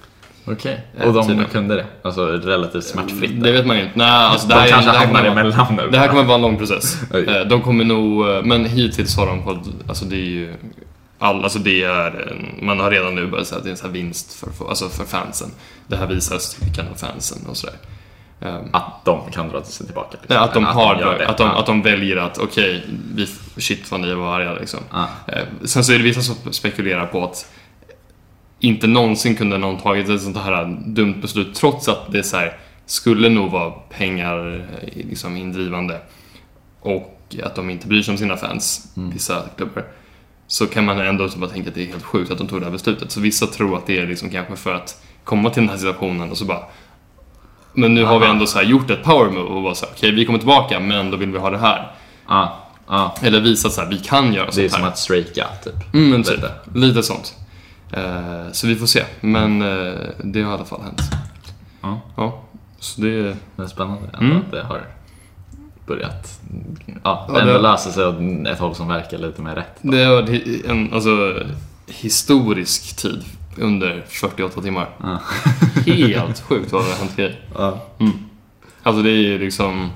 [0.52, 0.81] Okej.
[0.98, 1.50] Eh, Och de tydligen.
[1.50, 1.87] kunde det?
[2.02, 3.42] Alltså relativt smärtfritt?
[3.42, 3.98] Det vet man ju inte.
[3.98, 5.88] Nej, alltså det de här, är- kanske det här hamnar emellan nu.
[5.90, 6.96] Det här kommer vara en lång process.
[7.48, 10.55] De kommer nog, men hittills har de fått, alltså det är ju
[11.18, 13.87] all, alltså det är, man har redan nu börjat säga att det är en sån
[13.87, 15.48] här vinst för, alltså för fansen.
[15.87, 17.76] Det här visar styrkan av fansen och sådär.
[18.40, 20.09] Eh, Att de kan dra sig tillbaka?
[20.20, 20.37] liksom.
[20.37, 21.29] Nej, att de Men har, gör det.
[21.29, 21.59] att, de, Ja.
[21.61, 23.26] att de väljer att, okej, vi
[23.57, 24.81] shit vad ni var arga liksom.
[24.92, 25.09] Ja.
[25.29, 27.52] Eh, Sen så är det vissa som spekulerar på att
[28.61, 32.57] inte någonsin kunde någon tagit ett sånt här dumt beslut trots att det så här,
[32.87, 36.00] skulle nog vara pengar eh, liksom indrivande
[36.81, 37.12] och
[37.44, 39.85] att de inte bryr sig om sina fans, vissa klubbar.
[40.46, 42.64] Så kan man ändå bara tänka att det är helt sjukt att de tog det
[42.64, 43.11] här beslutet.
[43.11, 46.30] Så vissa tror att det är liksom kanske för att komma till den här situationen
[46.30, 46.62] och så bara
[47.72, 48.32] men nu har vi Aha.
[48.35, 50.80] ändå så här gjort ett power move och bara så här, okej vi kommer tillbaka
[50.80, 51.92] men då vill vi ha det här.
[52.28, 53.14] Ja, ja.
[53.22, 54.88] Eller visa så här, vi kan göra Det är sånt som här.
[54.88, 55.94] att strejka, typ.
[55.94, 56.52] Mm, men typ, Lite.
[56.74, 57.02] lite.
[57.02, 57.35] sånt.
[57.92, 59.04] Eh, så vi får se.
[59.20, 61.00] Men eh, det har i alla fall hänt.
[61.82, 62.00] Ja.
[62.16, 62.44] Ja,
[62.78, 63.22] så det...
[63.56, 64.37] Det är spännande Mm.
[64.37, 64.80] att det har
[65.87, 66.40] börjat
[66.87, 69.77] ja, Ja, ändå det- lösa sig åt ett håll som verkar lite mer rätt.
[69.83, 71.42] Det har varit en alltså,
[71.87, 73.25] historisk tid
[73.59, 74.88] under 48 timmar.
[75.03, 75.20] Ja.
[75.92, 77.40] Helt sjukt vad det har hänt grejer.
[77.55, 77.79] Ja.
[78.83, 79.90] Alltså det är ju liksom...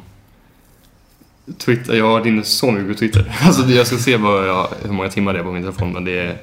[1.59, 3.37] Twitter, jag har varit inne så mycket på Twitter.
[3.43, 6.05] Alltså jag ska se vad jag, hur många timmar det är på min telefon men
[6.05, 6.37] det är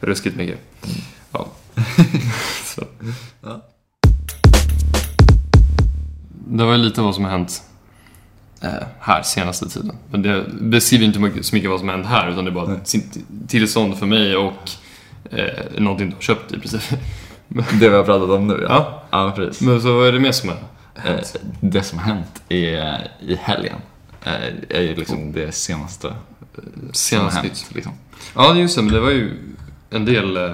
[0.00, 0.58] ruskigt mycket.
[1.32, 1.46] Ja.
[3.42, 3.60] Ja.
[6.48, 7.62] Det var lite vad som har hänt
[9.00, 9.96] här senaste tiden.
[10.10, 12.68] Men det beskriver inte mycket- så mycket vad som hänt här utan det är bara
[12.68, 12.78] Nej.
[12.84, 14.70] sin- tillstånd för mig och
[15.30, 15.48] eh,
[15.78, 16.82] någonting du har köpt i princip.
[17.48, 19.02] Det vi har pratat om nu, ja.
[19.10, 19.24] Ja.
[19.26, 19.60] Ja, precis.
[19.62, 20.56] Men så vad är det mer som har
[20.96, 21.36] Eh, hänt?
[21.60, 22.56] Det som har hänt i,
[23.32, 23.76] i helgen
[24.24, 24.32] eh,
[24.68, 26.14] är ju liksom det senaste eh,
[26.92, 27.66] Senaste hänt.
[27.74, 27.92] Liksom.
[28.34, 28.82] Ja, just det.
[28.82, 29.32] Men det var ju
[29.90, 30.50] en del eh,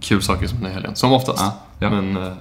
[0.00, 0.96] kul saker som hände i helgen.
[0.96, 1.40] Som oftast.
[1.40, 1.90] Ja, ja.
[1.90, 2.32] Men, eh,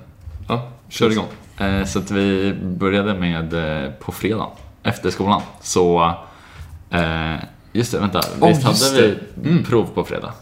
[0.48, 1.26] ja, kör igång.
[1.58, 4.48] Eh, Så att vi började med eh, på fredag
[4.84, 5.42] efter skolan.
[5.62, 6.14] Så,
[6.90, 7.36] eh,
[7.74, 8.20] just det, vänta.
[8.40, 9.16] Oh, Visst hade det.
[9.36, 10.34] vi prov på fredag?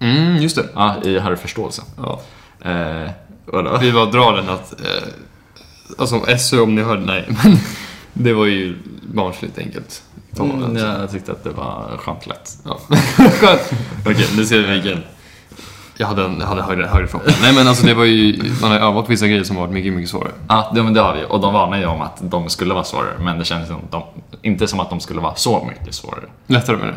[0.00, 0.64] Mm, just det.
[0.74, 1.82] Ja, i Harry förståelse.
[1.96, 2.20] Ja.
[2.70, 3.10] Eh,
[3.44, 3.78] vadå?
[3.80, 4.80] Vi bara drar den att...
[4.80, 5.08] Eh,
[5.98, 7.24] alltså, SO om ni hörde, nej.
[7.44, 7.58] Men
[8.12, 10.02] det var ju barnsligt enkelt.
[10.40, 12.58] Mm, jag tyckte att det var skönt lätt.
[12.64, 12.78] Ja.
[13.40, 13.72] Skönt.
[14.06, 15.02] Okej, nu ser vi vilken.
[16.00, 17.38] Jag hade, en, jag hade högre, högre förhoppningar.
[17.42, 19.92] Nej men alltså det var ju, man har övat på vissa grejer som varit mycket,
[19.92, 20.32] mycket svårare.
[20.48, 21.24] Ja, det, men det har vi.
[21.28, 24.02] Och de varnar ju om att de skulle vara svårare, men det känns som de,
[24.42, 26.24] inte som att de skulle vara så mycket svårare.
[26.46, 26.94] Lättare med det.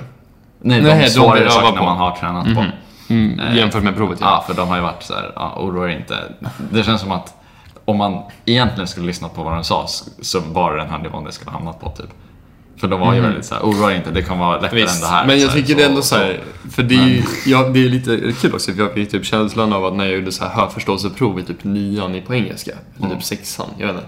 [0.62, 1.84] Nej, Nej, de de svårare öva sakerna på.
[1.86, 2.66] man har tränat på.
[3.14, 5.92] Mm, Eh, jämfört med provet Ja, för de har ju varit så här, ja, oroa
[5.92, 6.18] er inte.
[6.72, 7.34] Det känns som att
[7.86, 9.86] om man egentligen skulle lyssna på vad de sa
[10.22, 12.10] så var det den här nivån det skulle ha hamnat på typ.
[12.78, 15.02] För de var ju väldigt såhär, oroa er inte, det kan vara lättare än Visst,
[15.02, 15.28] det här.
[15.28, 16.40] men jag här, tycker det är ändå så här,
[16.72, 19.74] för det är, ju- ja, det är lite kul också för jag fick typ känslan
[19.74, 23.24] av att när jag gjorde så här hörförståelseprov i typ nian på engelska, eller typ
[23.24, 24.08] sexan, jag vet inte.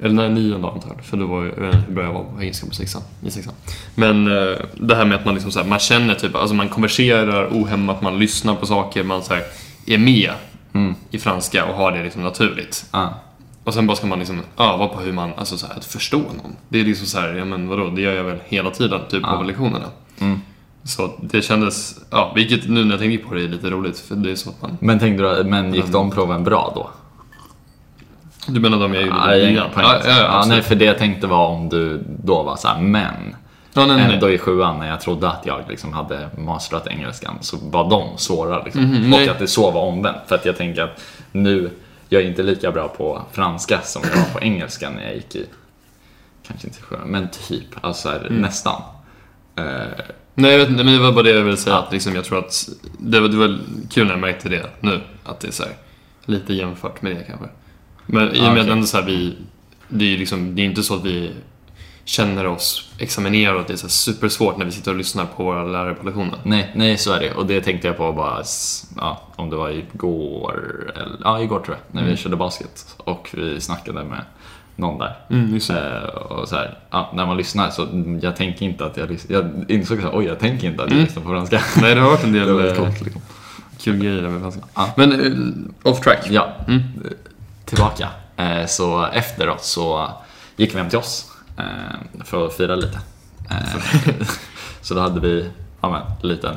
[0.00, 2.04] Eller nej, nian då antar jag, för då var jag, jag vet inte hur bra
[2.04, 3.52] jag var på engelska på sexan, i sexan.
[3.94, 6.68] Men eh, det här med att man liksom så här, man känner typ, alltså man
[6.68, 9.42] konverserar ohämmat, man lyssnar på saker, man så här,
[9.86, 10.30] är med
[11.10, 12.84] i franska och har det liksom naturligt.
[12.92, 13.14] Ja.
[13.66, 16.18] Och sen bara ska man liksom öva på hur man, alltså så här, att förstå
[16.18, 16.56] någon.
[16.68, 19.22] Det är liksom så här, ja men vadå, det gör jag väl hela tiden, typ
[19.22, 19.86] på lektionerna.
[20.18, 20.40] Mm.
[20.84, 24.14] Så det kändes, ja, vilket nu när jag tänker på det är lite roligt, för
[24.14, 24.78] det är så att man...
[24.80, 26.90] Men tänkte du, men gick de proven bra då?
[28.52, 29.70] Du menar de jag gjorde Ja, i nian?
[29.74, 32.56] på Ja, ja, ja, ja, nej, för det jag tänkte var om du då var
[32.56, 33.14] såhär, men.
[33.72, 34.34] ja, nej, nej, Ändå nej.
[34.34, 38.62] i sjuan när jag trodde att jag liksom hade masterat engelskan så var de svåra
[38.62, 39.10] liksom.
[39.10, 39.24] Nej.
[39.24, 40.18] och att det så var omvänt.
[40.26, 41.02] För att jag tänker att
[41.32, 41.70] nu,
[42.08, 45.34] jag är inte lika bra på franska som jag var på engelska när jag gick
[45.36, 45.46] i,
[46.46, 48.34] kanske inte sjuan, men typ, alltså så här, Mm.
[48.42, 48.82] nästan.
[49.56, 49.64] Eh,
[50.34, 51.76] Nej, jag vet inte, men det var bara det jag ville säga.
[51.76, 53.58] Att liksom, jag tror att det var, det var
[53.90, 55.00] kul när jag märkte det nu.
[55.24, 55.72] Att det är så här,
[56.24, 57.46] lite jämfört med det kanske.
[58.06, 58.72] Men i och Ah, med att okej.
[58.72, 59.36] ändå så här, vi...
[59.88, 61.32] Det är ju liksom, det är inte så att vi
[62.08, 65.64] känner oss examinerade och det är så supersvårt när vi sitter och lyssnar på våra
[65.64, 66.34] lärare på lektionen.
[66.42, 67.32] nej, nej, så är det.
[67.34, 68.42] Och det tänkte jag på bara,
[68.96, 72.10] ja, om det var igår, eller, ja igår tror jag, när Mm.
[72.10, 72.86] vi körde basket.
[72.96, 74.20] Och vi snackade med
[74.76, 75.16] någon där.
[75.30, 77.86] Mm, Eh, och så här, ja, när man lyssnar så
[78.22, 79.36] jag tänker inte att jag lyssnar.
[79.36, 81.04] Jag insåg att oj, jag tänker inte att jag Mm.
[81.04, 81.60] lyssnar på franska.
[81.80, 83.22] Nej, det har varit en Det del väldigt eh, coolt liksom.
[83.80, 84.60] kul grejer med franska.
[84.74, 84.90] Ja.
[84.96, 85.12] Men
[85.84, 86.26] eh, off track.
[86.30, 86.82] Ja, Mm.
[87.64, 88.08] tillbaka.
[88.36, 90.10] Eh, så efteråt så
[90.56, 91.32] gick vi hem till oss
[92.24, 93.00] för att fira lite.
[93.50, 94.16] Eh,
[94.82, 96.56] så då hade vi ja, men, en liten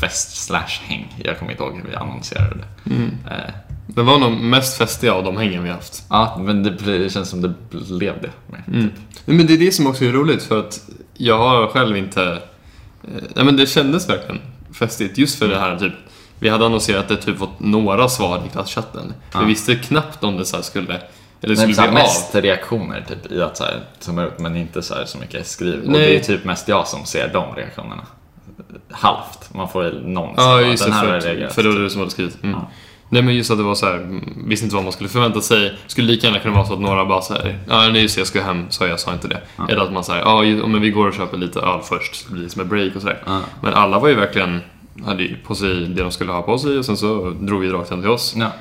[0.00, 1.14] fest slash häng.
[1.24, 2.90] Jag kommer inte ihåg hur vi annonserade det.
[2.94, 3.10] Mm.
[3.30, 3.52] Eh,
[3.86, 6.04] Det var nog mest festiga av de hängen vi haft.
[6.10, 8.30] ja, men det, det känns som det blev det.
[8.46, 8.82] Mer, Mm.
[8.90, 8.98] typ.
[9.24, 10.80] Men det är det som också är roligt för att
[11.14, 12.22] jag har själv inte...
[13.04, 14.40] eh, Nej men det kändes verkligen
[14.72, 15.92] festigt just för det här typ
[16.38, 19.14] Vi hade annonserat det typ fått några svar i klasschatten.
[19.32, 19.40] Ja.
[19.40, 21.00] Vi visste knappt om det så skulle
[21.42, 21.94] Eller skulle bli av.
[21.94, 25.46] mest reaktioner typ, i att så här, tumma upp men inte så, här, så mycket
[25.46, 25.82] skriv.
[25.82, 26.00] Och Nej.
[26.00, 28.02] det är typ mest jag som ser de reaktionerna.
[28.90, 29.54] Halvt.
[29.54, 31.54] Man får väl någon Ja just det, här för, reagerat.
[31.54, 32.42] för det var du som hade skrivit.
[32.42, 32.56] Mm.
[32.60, 32.70] Ja.
[33.08, 35.78] Nej men just att det var så här, visste inte vad man skulle förvänta sig.
[35.86, 38.20] Skulle lika gärna kunna vara så att några bara så här, ja nej just det,
[38.20, 39.40] jag ska hem, så jag sa inte det.
[39.56, 39.68] Ja.
[39.68, 42.34] Eller att man säger, ja men vi går och köper lite öl först, så det
[42.34, 43.22] blir som ett break och sådär.
[43.26, 43.40] Ja.
[43.62, 44.60] Men alla var ju verkligen
[45.06, 47.68] hade ju på sig det de skulle ha på sig och sen så drog vi
[47.68, 48.34] rakt hem till oss.
[48.36, 48.52] Ja.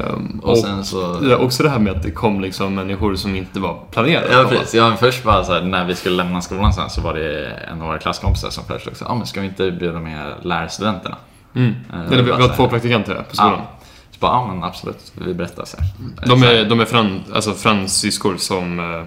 [0.00, 1.20] Ehm, Och sen så...
[1.20, 4.32] det är också det här med att det kom liksom människor som inte var planerade.
[4.32, 7.14] Ja precis, ja, först bara så här, när vi skulle lämna skolan sen så var
[7.14, 10.34] det en av våra klasskompisar som föreslog så, ah, men ska vi inte bjuda med
[10.42, 11.16] lärarstudenterna?
[11.54, 11.74] Mm.
[11.92, 13.52] Eh, Eller, vi har två praktikanter här på skolan.
[13.58, 13.78] Ja.
[14.10, 15.86] Så bara, ja men absolut, vi berättar så här.
[16.28, 18.78] De är, de är fran, alltså fransyskor som...
[18.80, 19.04] eh,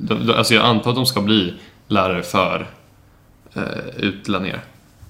[0.00, 1.54] de, alltså jag antar att de ska bli
[1.88, 2.66] lärare för
[3.54, 3.62] eh,
[3.96, 4.60] utlänningar.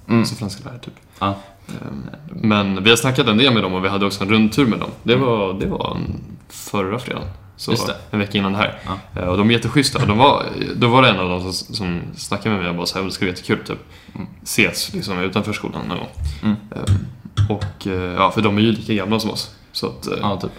[0.07, 0.19] Mm.
[0.19, 0.93] Alltså franska lärare, typ.
[1.19, 1.35] Ja.
[1.69, 4.65] Ehm, Men vi har snackat en del med dem och vi hade också en rundtur
[4.65, 4.89] med dem.
[5.03, 7.27] Det var, det var en förra fredagen.
[7.57, 7.73] Så
[8.11, 8.79] en vecka innan det här.
[8.85, 9.21] Ja.
[9.21, 10.05] Eh, Och de är jätteschyssta.
[10.05, 12.85] De var, då var det en av dem som, som snackade med mig och bara
[12.85, 13.79] så här, det skulle vara jättekul typ.
[14.15, 14.27] Mm.
[14.43, 16.07] Ses liksom utanför skolan någon gång.
[16.43, 16.55] Mm.
[16.75, 17.05] Ehm,
[17.49, 19.55] Och eh, ja, för de är ju lika gamla som oss.
[19.71, 20.51] Så att, eh, Ja, typ.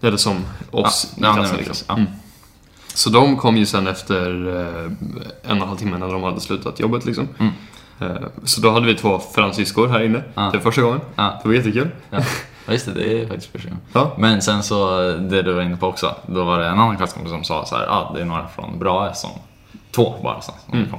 [0.00, 0.36] eller som
[0.70, 1.76] oss Ja, i klassen liksom.
[1.88, 1.94] ja.
[1.94, 2.06] Mm.
[2.94, 4.26] Så de kom ju sen efter
[5.44, 7.28] en och en halv timme när de hade slutat jobbet liksom.
[7.38, 7.52] Mm.
[8.00, 8.08] Eh,
[8.44, 10.22] Så då hade vi två fransyskor här inne.
[10.34, 10.42] Ja.
[10.52, 11.00] Det var första gången.
[11.16, 11.40] Ja.
[11.42, 11.88] Det var jättekul.
[12.10, 12.18] Ja.
[12.66, 13.82] ja, just det, det är faktiskt första gången.
[13.92, 14.14] Ja.
[14.18, 17.32] Men sen så, det du var inne på också, då var det en annan klasskompis
[17.32, 19.30] som sa så här, ah, det är några från Brahe som,
[19.94, 20.88] två bara som Mm.
[20.90, 20.98] kom.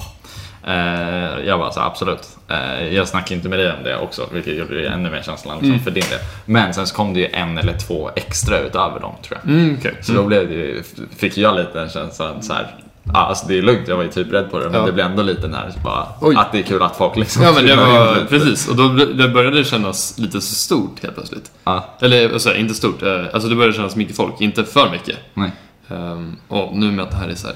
[0.65, 2.37] Eh, jag bara så här, absolut.
[2.47, 5.53] Eh, jag snackade inte med dig om det också, vilket gjorde det ännu mer känslan
[5.55, 5.83] liksom, Mm.
[5.83, 6.19] för din del.
[6.45, 9.53] Men sen så kom det ju en eller två extra utöver dem tror jag.
[9.53, 9.97] Mm, okej.
[10.01, 10.83] Så då blev det
[11.17, 14.09] fick jag lite en känsla så här, ja, alltså det är lugnt, jag var ju
[14.09, 14.85] typ rädd på det, men Ja.
[14.85, 16.35] det blev ändå lite när så bara, Oj.
[16.37, 18.67] att det är kul att folk liksom Ja men det var, precis.
[18.67, 21.51] Och då det började det kännas lite så stort helt plötsligt.
[21.63, 25.17] Ja, Eller alltså, inte stort, eh, alltså det började kännas mycket folk, inte för mycket.
[25.33, 25.51] nej.
[25.89, 27.55] Ehm, och nu med att det här är så här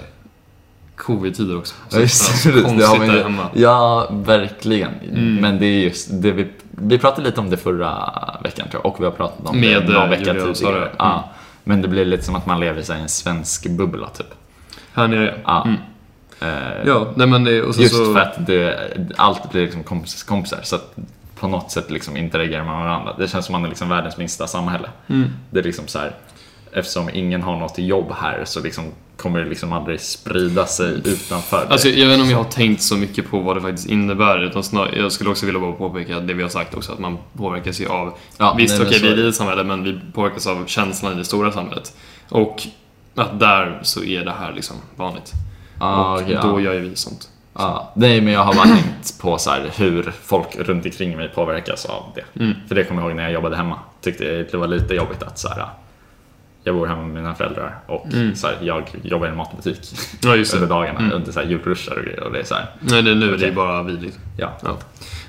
[0.95, 1.75] covid-tider också.
[1.89, 3.49] Ja, just så det, det har man ju, hemma.
[3.53, 4.91] Ja, verkligen.
[5.13, 5.36] Mm.
[5.36, 8.91] Men det är just det vi, vi pratade lite om det förra veckan tror jag,
[8.93, 10.91] och vi har pratat om Med, det någon eh, vecka tidigare.
[10.97, 11.29] Ja,
[11.63, 14.33] men det blir lite som att man lever i så en svensk bubbla typ.
[14.97, 15.63] Här nere Ja.
[15.65, 15.77] Mm.
[16.41, 19.83] Eh, Ja, nej men det, och så, just så, för att det, allt blir liksom
[19.83, 20.95] kompis, kompisar, så att
[21.39, 23.15] på något sätt liksom interagerar man med varandra.
[23.17, 24.89] Det känns som man är liksom världens minsta samhälle.
[25.07, 25.29] Mm.
[25.51, 26.12] Det är liksom så här,
[26.71, 28.83] eftersom ingen har något jobb här så liksom
[29.17, 31.65] kommer det liksom aldrig sprida sig utanför.
[31.65, 31.71] det.
[31.71, 34.43] Alltså, jag vet inte om jag har tänkt så mycket på vad det faktiskt innebär.
[34.43, 37.17] Utan snar, jag skulle också vilja bara påpeka det vi har sagt också, att man
[37.33, 38.13] påverkas ju av...
[38.38, 41.15] Ja, visst, okej, så vi är i ett samhälle, men vi påverkas av känslan i
[41.15, 41.93] det stora samhället.
[42.29, 42.62] Och
[43.21, 45.32] att där så är det här liksom vanligt.
[45.80, 46.41] Ja, och ja.
[46.41, 47.30] då gör ju vi sånt.
[47.53, 51.27] Ja, nej men jag har bara tänkt på så här, hur folk runt omkring mig
[51.30, 52.43] påverkas av det.
[52.43, 52.56] Mm.
[52.67, 53.80] För det kommer jag ihåg när jag jobbade hemma.
[54.01, 55.65] Tyckte det var lite jobbigt att så här,
[56.63, 58.36] jag bor hemma med mina föräldrar och Mm.
[58.36, 59.80] så här, jag jobbar i en matbutik
[60.21, 61.12] Ja, just under dagarna Mm.
[61.12, 62.23] under så här, julrushar och grejer.
[62.23, 64.21] Och det är så här, Nej, det, nu är det ju bara vi liksom.
[64.38, 64.51] ja.
[64.63, 64.77] Ja.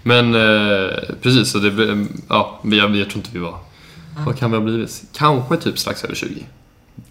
[0.02, 0.90] Men eh,
[1.22, 3.54] precis, så det, ja, vi, jag, jag tror inte vi var...
[4.26, 5.02] Vad kan vi ha blivit?
[5.16, 6.46] Kanske typ strax över 20.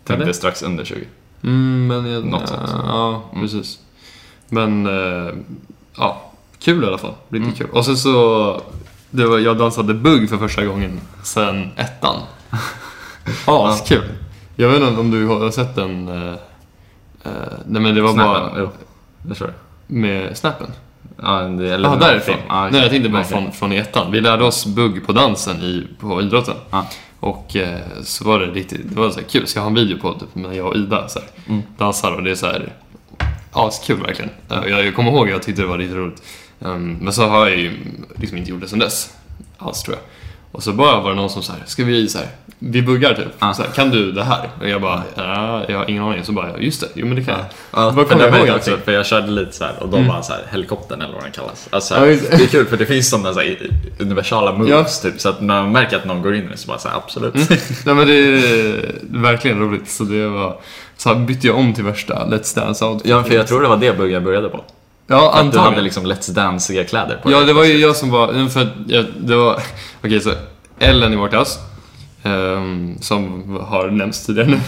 [0.04, 0.34] Tänkte Eller?
[0.34, 1.06] strax under 20.
[1.43, 2.69] Mm, men jag, Något sånt.
[2.88, 3.41] Ja, Mm.
[3.43, 3.80] precis.
[4.50, 5.34] Men, eh,
[5.97, 7.13] ja, kul i alla fall.
[7.30, 7.56] Riktigt Mm.
[7.56, 7.69] kul.
[7.78, 8.62] Och sen så,
[9.10, 12.15] det var, jag dansade bugg för första gången sen ettan.
[13.47, 14.04] Ja, kul.
[14.56, 16.08] Jag vet inte om du har sett den?
[16.08, 17.32] Eh,
[17.65, 18.69] nej men det var Snappen, bara jo.
[19.21, 19.95] Det tror jag.
[19.97, 20.67] med snappen.
[21.21, 22.36] Ja, det, eller Ja, någon därifrån.
[22.47, 22.71] Ja, okej.
[22.71, 23.32] Nej, jag tänkte bara Okej.
[23.32, 24.12] från, från ettan.
[24.12, 26.56] Vi lärde oss bugg på dansen i, på idrotten.
[26.69, 26.86] Ja.
[27.19, 29.47] Och eh, så var det riktigt, det var så här kul.
[29.47, 31.62] Ska jag ha en video på typ när jag och Ida så här, Mm.
[31.77, 32.73] dansar och det är så här,
[33.53, 34.32] ja, så kul verkligen.
[34.49, 36.21] Eh, Jag, jag kommer ihåg jag tyckte det var riktigt roligt.
[36.60, 37.71] Um, men så har jag ju
[38.15, 39.13] liksom inte gjort det sen dess.
[39.58, 40.03] Alls tror jag.
[40.58, 42.28] Och så bara var det någon som så här, ska vi så här,
[42.60, 43.28] vi buggar typ.
[43.39, 43.54] Ja.
[43.54, 44.50] Så här, kan du det här?
[44.62, 46.24] Och jag bara, ja, jag har ingen aning.
[46.24, 47.46] Så bara, just det, jo men det kan jag.
[47.72, 50.10] Ja, kommer det jag ihåg också, för jag körde lite så här och då Mm.
[50.10, 51.67] var så här helikoptern eller vad den kallas.
[51.70, 52.43] Alltså, Ja, just det.
[52.43, 53.58] är kul för det finns sådana så här,
[54.00, 56.67] universala moves typ så att när man märker att någon går in i det så
[56.67, 57.34] bara så här, absolut.
[57.86, 59.89] Nej men det är verkligen roligt.
[59.89, 60.58] Så det var,
[60.98, 63.10] så här bytte jag om till värsta Let's Dance outfit.
[63.12, 64.63] Ja, för jag tror det var det buggen började på.
[65.08, 65.65] Ja, Att du antagligen.
[65.74, 67.48] hade liksom Let's Dance-kläder på Ja, dig.
[67.48, 68.50] det var ju jag som var...
[68.50, 69.60] För jag, det var...
[70.04, 70.32] Okej, så
[70.80, 71.60] Ellen i vår klass,
[72.24, 74.60] ehm, som har nämnts tidigare nu,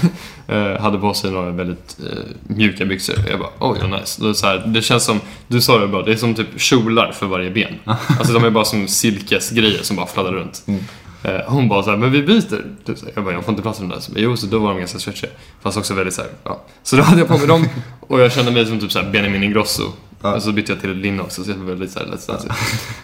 [0.55, 2.17] eh, hade på sig några väldigt eh,
[2.55, 3.15] mjuka byxor.
[3.29, 4.21] Jag bara, oj vad nice.
[4.23, 6.47] Det, är så här, det känns som, du sa det bra, det är som typ
[6.61, 7.73] kjolar för varje ben.
[8.19, 10.63] Alltså de är bara som silkesgrejer som bara fladdrar runt.
[10.67, 10.81] Mm.
[11.23, 12.65] Eh, hon bara så här, men vi byter.
[12.85, 14.01] Typ så jag bara, jag får inte plats med de där.
[14.01, 15.29] Så, bara, jo, så då var de ganska stretchiga.
[15.61, 16.61] Fast också väldigt så här, ja.
[16.83, 17.67] Så då hade jag på mig dem
[18.01, 19.83] och jag kände mig som typ så här Benjamin Ingrosso.
[20.21, 20.35] Ja.
[20.35, 22.53] Och så bytte jag till linne också, så jag var väldigt så här, Let's Dance.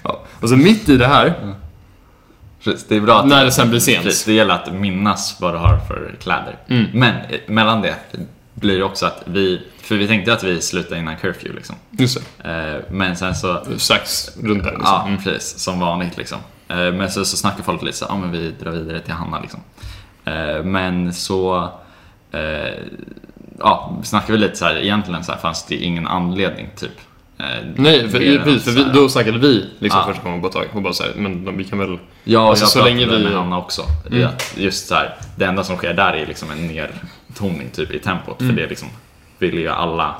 [0.04, 0.22] Ja.
[0.42, 1.56] Och så mitt i det här,
[2.64, 4.04] Precis, det är bra att När det sen blir sent.
[4.04, 6.58] Precis, Det gäller att minnas vad du har för kläder.
[6.68, 6.86] Mm.
[6.94, 7.96] Men eh, mellan det
[8.54, 11.76] blir det också att vi, för vi tänkte att vi slutar innan curfew liksom.
[11.92, 14.82] just Eh, Men sen så det, strax runt där liksom.
[14.84, 15.24] Ja, Mm.
[15.24, 15.60] precis.
[15.60, 16.38] Som vanligt liksom.
[16.68, 19.40] Eh, Men så, så snackar folk lite så ja men vi drar vidare till Hanna
[19.40, 19.60] liksom.
[20.64, 21.70] Men så,
[23.60, 26.92] ja, snackar vi lite så här, egentligen så här fanns det ingen anledning typ
[27.38, 30.06] Eh, Nej, för, precis, för vi, då snackade vi liksom Ja.
[30.08, 32.00] första gången på ett tag och bara så här, men vi kan väl...
[32.24, 33.82] Ja, Alltså, jag så länge vi- med Hanna också.
[34.12, 34.30] Mm.
[34.56, 38.42] Just så här, det enda som sker där är liksom en nedtoning typ i tempot.
[38.42, 38.56] Mm.
[38.56, 38.88] För det liksom
[39.40, 40.16] vill ju alla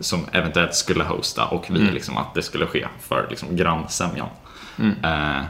[0.00, 4.28] som eventuellt skulle hosta och vi liksom att det skulle ske för liksom grannsämjan.
[4.78, 4.96] Mm.
[5.04, 5.42] Eh,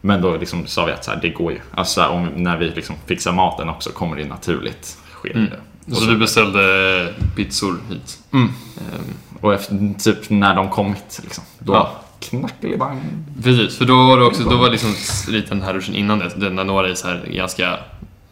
[0.00, 1.60] men då liksom sa vi att så här, det går ju.
[1.74, 5.32] Alltså om, när vi liksom fixar maten också kommer det naturligt ske.
[5.32, 5.50] Mm.
[5.90, 8.18] Och, Så vi beställde pizzor hit.
[8.32, 8.48] Mm.
[8.78, 11.90] Ehm, och efter, typ när de kommit liksom, då Ja.
[12.20, 13.00] knackelibang.
[13.42, 14.94] Precis, för då var det också, då var liksom
[15.28, 17.78] lite den här ruschen innan det, den där några är så här ganska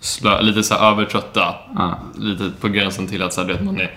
[0.00, 1.54] slö, lite så övertrötta.
[1.74, 1.98] Ja.
[2.18, 3.90] Lite på gränsen till att så här, vet, man är,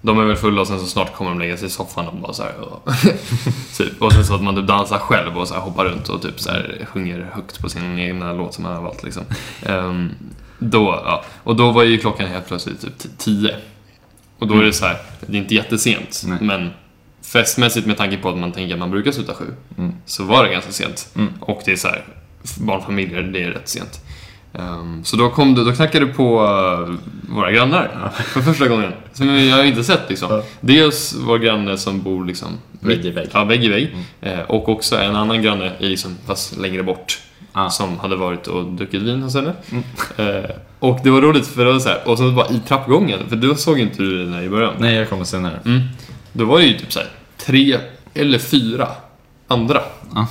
[0.00, 2.16] de är väl fulla och sen så snart kommer de lägga sig i soffan och
[2.16, 2.88] bara så här, och,
[3.76, 4.02] typ.
[4.02, 6.40] och sen så att man typ dansar själv och så här, hoppar runt och typ
[6.40, 9.22] så här, sjunger högt på sin egna låt som man har valt liksom.
[9.62, 10.10] Ehm,
[10.58, 11.24] då, ja.
[11.42, 13.56] Och då var ju klockan helt plötsligt typ t- tio.
[14.38, 16.38] Och då är det så här, det är inte jättesent, Nej.
[16.40, 16.70] men
[17.32, 19.44] festmässigt med tanke på att man tänker att man brukar sluta sju,
[19.78, 19.92] Mm.
[20.06, 21.08] så var det ganska sent.
[21.16, 21.32] Mm.
[21.40, 22.04] Och det är så här,
[22.60, 24.00] barnfamiljer, det är rätt sent.
[24.54, 26.94] Ehm, så då, kom det, då knackade det på uh,
[27.34, 28.92] våra grannar för första gången.
[29.12, 30.28] Som jag har inte sett liksom.
[30.32, 30.42] Ja.
[30.60, 32.48] Dels vår granne som bor liksom
[32.80, 33.28] Vägg i vägg.
[33.32, 33.96] Ja, vägg i vägg.
[34.20, 37.20] Eh, och också en annan granne, i liksom, fast längre bort,
[37.52, 37.70] Ja.
[37.70, 39.52] som hade varit och druckit vin hos henne.
[39.70, 39.84] Mm.
[40.16, 43.18] Eh, och det var roligt för det var så här, och så bara i trappgången,
[43.28, 44.74] för då såg inte du den här i början.
[44.78, 45.60] Nej, jag kommer senare.
[45.64, 45.80] Mm.
[46.32, 47.78] Då var det ju typ så här, tre
[48.14, 48.88] eller fyra
[49.48, 49.80] andra.
[50.14, 50.26] Ja.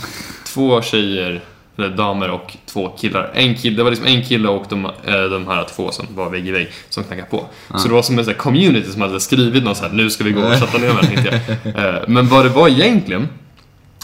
[0.53, 1.41] Två tjejer,
[1.77, 3.31] eller damer och två killar.
[3.33, 6.29] En kille, det var liksom en kille och de, eh, de här två som var
[6.29, 7.45] vägg i vägg som knackade på.
[7.77, 10.23] Så det var som en sån community som hade skrivit något så här, nu ska
[10.23, 11.91] vi gå och sätta ner varandra.
[11.97, 13.27] Eh, Men vad det var egentligen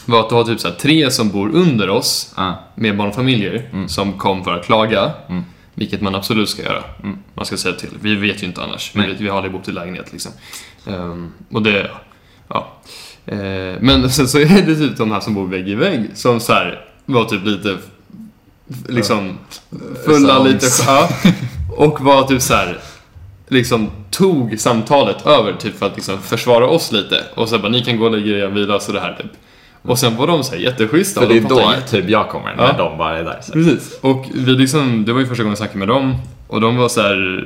[0.05, 2.59] var att det var typ så tre som bor under oss Ja.
[2.75, 5.11] med barnfamiljer som kom för att klaga.
[5.29, 5.43] Mm.
[5.75, 6.83] Vilket man absolut ska göra.
[7.03, 7.17] Mm.
[7.33, 7.89] Man ska säga till.
[8.01, 8.91] Vi vet ju inte annars.
[8.95, 10.31] Vi, vet, vi har aldrig bott i lägenhet liksom.
[10.87, 11.91] Ehm, och det,
[12.47, 12.67] ja.
[13.25, 13.37] Eh,
[13.79, 16.53] men sen så är det typ de här som bor vägg i vägg som så
[16.53, 17.77] här var typ lite
[18.87, 19.37] liksom
[20.05, 20.53] fulla Sounds.
[20.53, 21.09] lite, ja.
[21.77, 22.77] Och var typ så här
[23.47, 27.23] liksom tog samtalet över typ för att liksom försvara oss lite.
[27.35, 29.31] Och så bara, ni kan gå och lägga er vila så det här typ.
[29.85, 31.21] Och sen var de så här jätteschyssta.
[31.21, 32.73] För det de är då pratade jätte- typ jag kommer, när Ja.
[32.77, 33.39] de bara är där.
[33.41, 33.51] Så.
[33.53, 33.97] Precis.
[34.01, 36.15] Och vi liksom, det var ju första gången jag snackade med dem.
[36.47, 37.43] Och de var så här,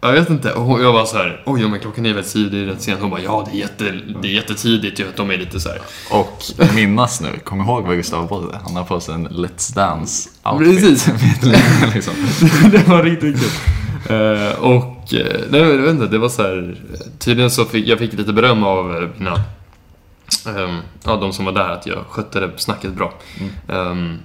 [0.00, 0.52] jag vet inte.
[0.52, 3.00] Och jag var så här, oj men klockan är väldigt tidigt, det är rätt sent.
[3.00, 3.84] Hon bara, ja det är, jätte,
[4.22, 5.78] det är jättetidigt ju att de är lite så här.
[6.10, 6.42] Och
[6.74, 8.60] minnas nu, kom ihåg vad Gustav har på sig.
[8.66, 10.80] Han har på sig en Let's Dance outfit.
[10.80, 11.08] Precis.
[11.94, 12.14] liksom.
[12.72, 13.50] det var riktigt kul.
[14.10, 16.74] Eh, och, eh, nej jag vet inte, det var så här,
[17.18, 19.40] tydligen så fick jag fick lite beröm av eh, mina,
[20.46, 23.14] ehm, ja de som var där, att jag skötte det snacket bra.
[23.68, 24.18] Ehm,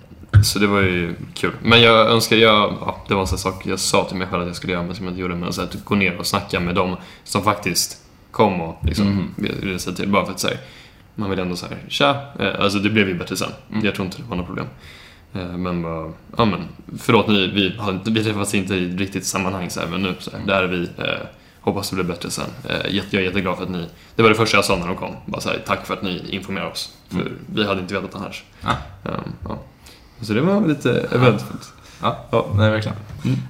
[0.43, 1.51] så det var ju kul.
[1.63, 4.41] Men jag önskar, jag, ja, det var en sån sak jag sa till mig själv
[4.41, 5.35] att jag skulle göra, men som jag inte gjorde.
[5.35, 7.97] Men så att gå ner och snacka med dem som faktiskt
[8.31, 10.09] kom och liksom ville säga till.
[10.09, 10.57] Bara för att säga,
[11.15, 12.21] man vill ändå säga tja.
[12.39, 13.51] Eh, alltså det blev ju bättre sen.
[13.83, 14.67] Jag tror inte det var något problem.
[15.33, 16.67] Eh, Men bara, ja men,
[16.99, 20.39] förlåt ni, vi, vi träffas inte i riktigt sammanhang så här, men nu så här,
[20.47, 20.81] där är vi.
[20.97, 21.27] Eh,
[21.69, 22.45] hoppas det blir bättre sen.
[22.69, 24.95] Eh, jag är jätteglad för att ni, det var det första jag sa när de
[24.95, 25.15] kom.
[25.25, 26.93] Bara så här, tack för att ni informerar oss.
[27.09, 28.43] För vi hade inte vetat annars.
[28.61, 28.69] Ja.
[29.05, 29.13] Ehm,
[29.49, 29.57] ja.
[30.21, 31.73] Så det var lite eventfullt.
[32.01, 32.97] Ja, ja, nej verkligen.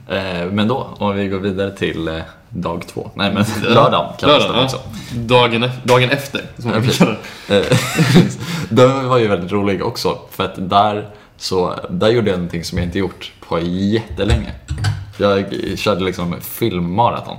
[0.07, 3.11] Eh, men då, om vi går vidare till eh, dag två.
[3.15, 4.63] Nej men lördagen kallas ja.
[4.63, 4.79] också.
[5.15, 7.57] Dagen, ef- dagen efter, som man kallar det.
[7.57, 7.77] Eh,
[8.69, 12.77] Den var ju väldigt rolig också, för att där, så, där gjorde jag någonting som
[12.77, 14.51] jag inte gjort på jättelänge.
[15.17, 15.45] Jag
[15.77, 17.37] körde liksom filmmaraton.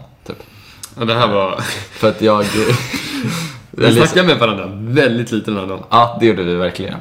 [0.98, 1.60] Ja, det här var...
[1.92, 2.44] För att jag...
[3.70, 5.82] Vi Eller- snackade med varandra väldigt lite den här dagen.
[5.90, 6.94] Ja, det gjorde vi verkligen.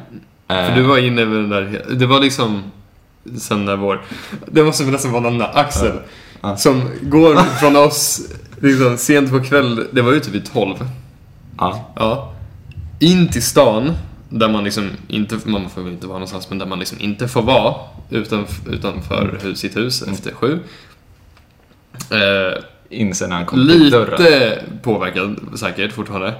[0.48, 2.64] För Eh, du var inne med den där, det var liksom
[3.40, 4.02] sen när vår,
[4.46, 5.92] det måste väl nästan vara den där Axel,
[6.42, 6.58] Ja.
[6.58, 8.22] som går från oss
[8.62, 10.76] liksom sent på kväll, det var ju typ vid 12,
[11.58, 12.34] ja, ja,
[13.00, 13.92] in till stan,
[14.30, 17.28] där man liksom inte, man får väl inte vara någonstans, men där man liksom inte
[17.28, 17.76] får vara
[18.10, 20.60] utanf, utanför hus, sitt hus efter sju.
[22.12, 24.22] Eh, inser när han kom till dörren.
[24.22, 26.34] lite påverkad säkert fortfarande.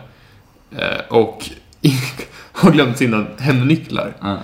[0.78, 1.50] Eh, och
[2.52, 4.14] har glömt sina hemnycklar.
[4.22, 4.38] Ja.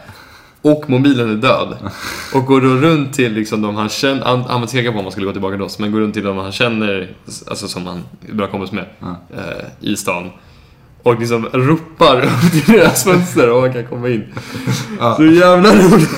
[0.62, 1.78] Och mobilen är död.
[2.34, 5.06] Och går då runt till liksom de han känner, han, han var tveksam på om
[5.06, 7.10] han skulle gå tillbaka till oss, men går runt till de han känner,
[7.50, 9.16] alltså som han är bra kompis med, Ja.
[9.38, 10.30] eh, i stan.
[11.06, 14.34] Och liksom ropar upp till deras fönster om han kan komma in.
[15.00, 15.16] Ja.
[15.16, 16.10] Så jävla roligt.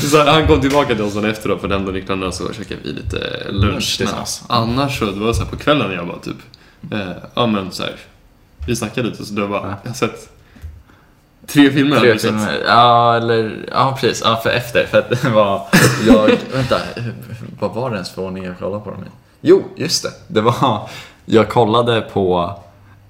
[0.10, 2.80] Så han kom tillbaka till oss dagen efter då, för den och nycklarna så käkade
[2.84, 4.42] vi lite lunch tillsammans.
[4.48, 6.36] Annars så, det var så här på kvällen jag bara typ,
[6.92, 7.92] eh, ja men så här,
[8.66, 9.74] vi snackade lite så då bara, Ja.
[9.82, 10.28] jag har sett
[11.46, 12.00] tre filmer.
[12.00, 12.62] Tre filmer.
[12.66, 13.66] Ja, eller...
[13.70, 14.22] Ja, precis.
[14.24, 14.86] Ja, för efter.
[14.86, 15.62] För att det var...
[16.06, 16.26] Jag...
[16.52, 16.76] vänta.
[17.60, 19.08] Vad var det ens för ordning jag kollade på dem i?
[19.40, 20.10] Jo, just det.
[20.28, 20.88] Det var...
[21.24, 22.58] Jag kollade på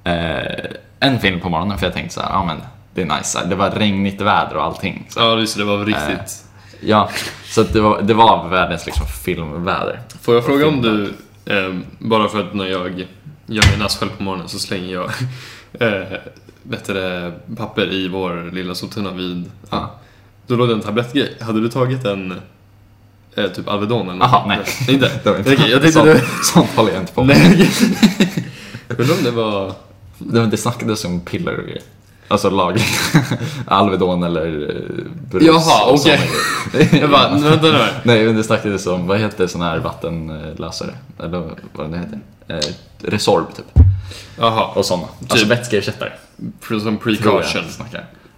[0.05, 0.64] eh,
[1.00, 2.57] en film på morgonen för jag tänkte så här, ja men
[2.94, 3.44] det är nice.
[3.46, 5.07] Det var regnigt väder och allting.
[5.09, 5.64] Så, Ja, just det.
[5.64, 6.44] Var riktigt.
[6.80, 7.11] ja,
[7.44, 10.00] så det, var, det var världens liksom filmväder.
[10.22, 11.14] Får jag fråga om du,
[11.55, 13.07] eh, bara för att när jag
[13.46, 15.05] gör min själv på morgonen så slänger jag
[15.80, 16.18] eh,
[16.62, 19.50] det, papper i vår lilla soptunna vid...
[19.70, 19.94] Ja.
[20.46, 21.36] Då låg det en tablettgrej.
[21.40, 22.40] Hade du tagit en
[23.34, 24.48] eh, typ Alvedon eller Aha, något?
[24.48, 24.94] nej.
[24.94, 25.11] Inte?
[25.24, 26.20] Det var inte, Okej, jag tänkte sånt, du...
[26.44, 27.36] sånt håller jag inte på med.
[27.38, 27.70] Nej.
[28.98, 29.72] Undrar om det var...
[30.19, 31.83] Det, det snackades om piller och grejer.
[32.29, 32.79] Alltså lag.
[33.67, 35.43] Alvedon eller uh, brus.
[35.47, 36.21] Jaha, okej.
[36.73, 36.89] grejer.
[37.01, 37.85] Jag bara, vänta nu.
[38.03, 40.91] Nej, men det snackades om, vad heter sån här vattenlösare?
[41.19, 42.21] Eller vad det heter?
[42.49, 42.73] Eh,
[43.11, 43.85] Resorb typ.
[44.39, 45.03] Jaha, Och såna.
[45.21, 45.47] Alltså Typ.
[45.49, 46.12] vätskeersättare.
[46.83, 47.62] som precaution.
[47.65, 47.81] Just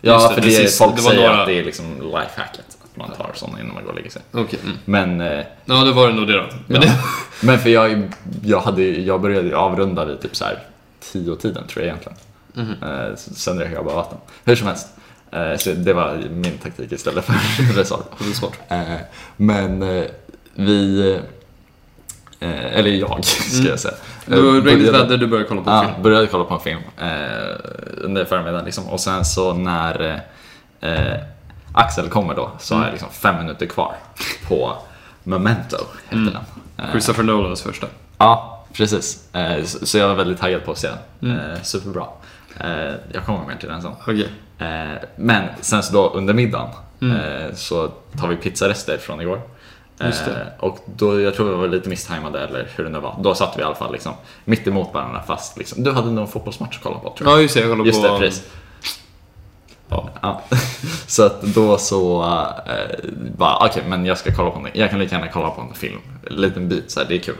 [0.00, 2.64] Ja, det, för det det, sist- folk det säger några- att det är liksom lifehacket.
[2.84, 4.22] Att man tar såna innan man går och lägger sig.
[4.32, 4.58] Okej.
[4.64, 4.76] Mm.
[4.84, 6.44] Men, eh, Ja, det var det nog det då.
[6.66, 6.88] Men ja.
[6.88, 6.92] det...
[7.46, 8.10] men för jag,
[8.42, 10.58] jag, hade, jag började avrunda vid typ så här
[11.12, 12.18] tio tiden tror jag egentligen.
[12.82, 14.18] Eh, sen drack jag bara vatten.
[14.44, 14.88] Hur som helst.
[15.30, 17.84] Eh, så det var min taktik istället för
[18.34, 18.52] smart.
[18.68, 18.82] Eh,
[19.36, 20.04] men eh,
[20.54, 21.20] vi,
[22.40, 23.94] eller jag ska jag säga.
[24.26, 26.02] Det var började- väder, du började kolla på Ja, film.
[26.02, 26.80] började kolla på en film
[27.96, 28.86] under förmiddagen liksom.
[28.88, 30.20] Och sen så när
[31.72, 33.94] Axel kommer då så har jag liksom fem minuter kvar
[34.48, 34.76] på
[35.22, 35.76] Memento,
[36.08, 36.36] heter den.
[36.86, 37.86] Eh, Christopher Nolans första.
[38.18, 39.34] Ja, precis.
[39.34, 40.88] Eh, så, jag var väldigt taggad på att se
[41.20, 41.30] den.
[41.30, 42.06] Eh, superbra.
[42.60, 43.92] Eh, jag kommer mer till den sen.
[44.58, 46.68] Eh, men sen så då under middagen
[47.02, 47.88] eh, så
[48.20, 49.40] tar vi pizzarester från igår.
[50.58, 53.16] Och då, jag tror vi var lite misstajmade eller hur det nu var.
[53.22, 54.12] Då satt vi i alla fall liksom
[54.44, 57.38] mitt emot varandra fast liksom, du hade någon fotbollsmatch att kolla på tror jag.
[57.38, 57.60] Ja, just det.
[57.60, 58.18] Jag kollade Just på...
[58.18, 58.42] det.
[59.88, 60.10] Ja.
[60.22, 60.42] Ja.
[61.06, 62.22] så att då så
[62.66, 65.60] eh, bara, okej men jag ska kolla på en, jag kan lika gärna kolla på
[65.60, 67.36] en film, en liten bit så här, det är kul.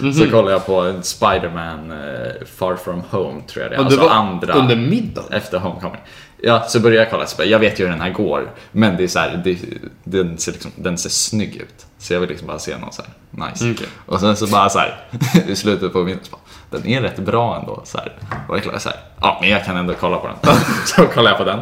[0.00, 0.12] Mhm.
[0.12, 3.84] Så kollar jag på en Spider-Man eh, Far From Home tror jag det är, det
[3.84, 5.32] alltså var andra under middagen?
[5.32, 6.00] efter Homecoming.
[6.42, 9.08] Ja, så börjar jag kolla, jag vet ju hur den här går, men det är
[9.08, 9.58] så här, det,
[10.04, 11.86] den, ser liksom, den ser snygg ut.
[11.98, 13.70] Så jag vill liksom bara se någon så här nice.
[13.70, 13.86] Okej.
[14.06, 15.00] Och sen så bara så här,
[15.48, 17.80] i slutet på så bara, den är rätt bra ändå.
[17.84, 18.12] Så här.
[18.48, 20.36] Och jag är så här, ja men jag kan ändå kolla på den.
[20.86, 21.58] så kollar jag på den.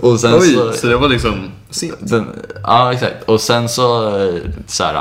[0.00, 2.12] Och sen Oj, så, så det var liksom sent.
[2.62, 3.22] ja exakt.
[3.24, 4.10] Och sen så,
[4.66, 4.94] så här,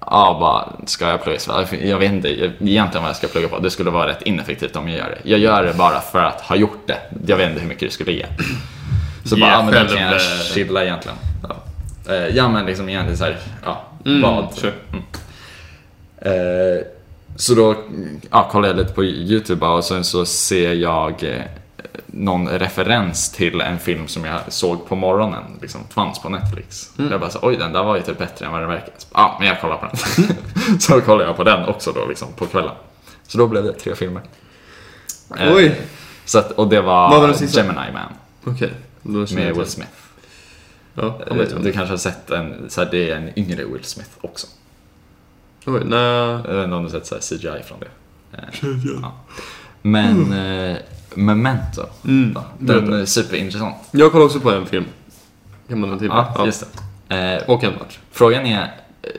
[0.00, 1.38] ja bara, ska jag plugga?
[1.38, 3.58] Så Jag vet inte egentligen vad jag ska plugga på.
[3.58, 5.30] Det skulle vara rätt ineffektivt om jag gör det.
[5.30, 6.98] Jag gör det bara för att ha gjort det.
[7.26, 8.26] Jag vet inte hur mycket det skulle ge.
[9.24, 10.18] Så Ge bara, ja men då kan jag eh,
[10.54, 11.18] chilla egentligen.
[11.48, 11.54] Ja,
[12.08, 14.54] Eh, ja men liksom egentligen så här, ja, Mm, vad.
[14.54, 14.72] sure.
[14.92, 15.02] Mm.
[16.20, 16.82] Eh,
[17.38, 17.74] så då
[18.30, 21.42] ja, kollar jag lite på YouTube och sen så ser jag eh,
[22.06, 26.90] någon referens till en film som jag såg på morgonen, liksom fanns på Netflix.
[26.98, 27.10] Mm.
[27.10, 28.94] Jag bara så, oj den där var ju typ bättre än vad den verkar.
[29.14, 30.80] Ja, men jag kollar på den.
[30.80, 32.74] så kollar jag på den också då liksom på kvällen.
[33.26, 34.22] Så då blev det tre filmer.
[35.38, 35.80] Eh, Oj.
[36.24, 37.60] Så att, och det var, Vad var sista?
[37.60, 38.12] Gemini Man
[38.44, 38.72] Okej.
[39.02, 39.66] Känner med Will.
[39.66, 39.90] Smith.
[40.94, 41.72] Ja, Eh, Du inte.
[41.72, 44.46] kanske har sett en, så här, det är en yngre Will Smith också.
[45.68, 45.98] Oj, nej.
[46.48, 47.86] Jag vet inte om du sett så här CGI från det.
[48.32, 48.68] Eh,
[49.02, 49.12] ja.
[49.82, 50.76] Men eh,
[51.14, 52.32] Memento, Mm.
[52.34, 53.74] ja, den är superintressant.
[53.90, 54.84] Jag kollar också på en film.
[55.68, 56.08] Kan man till?
[56.08, 56.66] Ja, just
[57.08, 57.16] det.
[57.16, 57.98] Eh, Och en match.
[58.10, 58.62] Frågan är,
[59.02, 59.10] eh,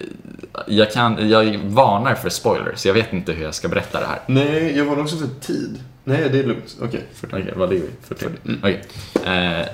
[0.68, 4.20] jag, kan, jag varnar för spoilers, jag vet inte hur jag ska berätta det här.
[4.28, 5.84] Nej, jag var också för tid.
[6.04, 6.78] Nej, det är lugnt.
[6.82, 7.04] Okej.
[7.24, 7.91] Okej, vad ligger vi?
[8.16, 8.26] 40?
[8.45, 8.60] Mm.
[8.60, 8.82] Okej.
[9.26, 9.66] Eh,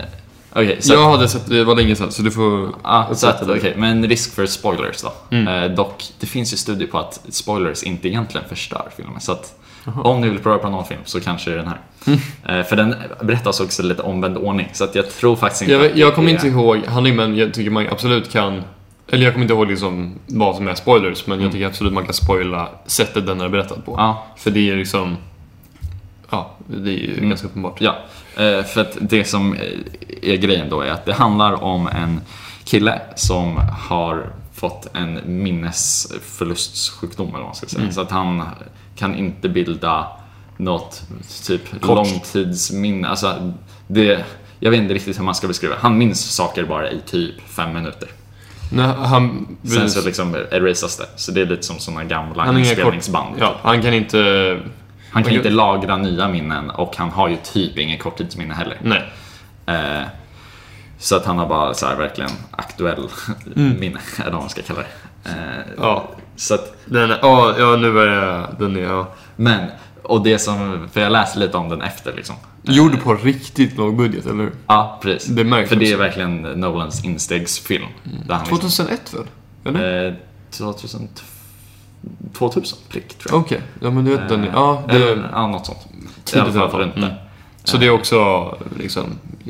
[0.56, 2.70] Okej, så Jag hade sett, det var länge sedan, så du får...
[2.84, 3.74] Ja, så att, det.
[3.78, 5.14] men risk för spoilers då.
[5.32, 5.48] Mm.
[5.64, 9.22] Eh, dock, det finns ju studier på att spoilers inte egentligen förstör filmen.
[9.22, 9.56] Så att
[10.04, 11.80] om ni vill prova på någon film så kanske det är den här.
[12.08, 12.20] Mm.
[12.60, 15.98] Eh, för den berättas också lite omvänd ordning, så att jag tror faktiskt inte Jag,
[15.98, 18.64] jag kommer är- inte ihåg handlingen, men jag tycker man absolut kan...
[19.10, 22.06] Eller jag kommer inte ihåg liksom vad som är spoilers, men jag tycker absolut man
[22.06, 23.96] kan spoila sättet den är berättad på.
[23.98, 25.18] Ja, För det är liksom...
[26.30, 27.30] Ja, det är ju Mm.
[27.30, 27.82] ganska uppenbart.
[27.82, 27.96] ja.
[28.38, 29.62] Eh, för att det som eh,
[30.22, 32.22] är grejen då är att det handlar om en
[32.64, 33.58] kille som
[33.90, 37.82] har fått en minnesförlustsjukdom eller vad man ska säga.
[37.82, 37.94] Mm.
[37.94, 38.44] Så att han
[38.96, 40.08] kan inte bilda
[40.58, 41.04] något
[41.48, 41.96] typ Kort.
[41.96, 43.08] långtidsminne.
[43.08, 43.54] Alltså,
[43.88, 44.26] det,
[44.60, 47.74] jag vet inte riktigt hur man ska beskriva Han minns saker bara i typ fem
[47.74, 48.10] minuter.
[48.72, 49.58] Nej, han...
[49.64, 51.06] Sen så liksom erasas det.
[51.16, 52.60] Så det är lite som sådana gamla han kort...
[52.66, 53.36] inspelningsband.
[53.40, 54.60] Ja, han kan inte...
[55.16, 55.38] Han kan Okej.
[55.38, 58.78] inte lagra nya minnen och han har ju typ inget korttidsminne heller.
[58.84, 59.04] Nej.
[59.66, 60.08] Eh,
[60.98, 63.08] så att han har bara så här verkligen aktuell
[63.56, 64.86] minne, eller vad man ska kalla det.
[65.30, 65.68] Eh, Mm.
[65.78, 66.10] Ja.
[66.36, 67.20] Så att, Den är...
[67.22, 68.56] Ja, ja nu börjar jag...
[68.60, 68.76] Den.
[68.76, 69.08] Ja.
[69.36, 69.70] men,
[70.04, 72.36] och det som, för jag läste lite om den efter liksom.
[72.62, 74.52] Gjord på riktigt låg budget, eller hur?
[74.68, 75.30] Ja, precis.
[75.30, 76.04] Det märks för det är också.
[76.04, 77.86] verkligen Nolans instegsfilm.
[78.30, 79.26] Han liksom, 2001 väl?
[79.76, 80.08] Eller?
[80.08, 80.14] eh,
[80.52, 81.08] 2002,
[82.34, 83.42] 2000 prick tror jag.
[83.42, 84.44] Okej, ja men du vet den.
[84.44, 85.80] Eh, Ja, det Eller, ja, något sånt.
[86.36, 87.10] I alla fall runt Mm.
[87.64, 88.18] Så det är också
[88.80, 89.04] liksom,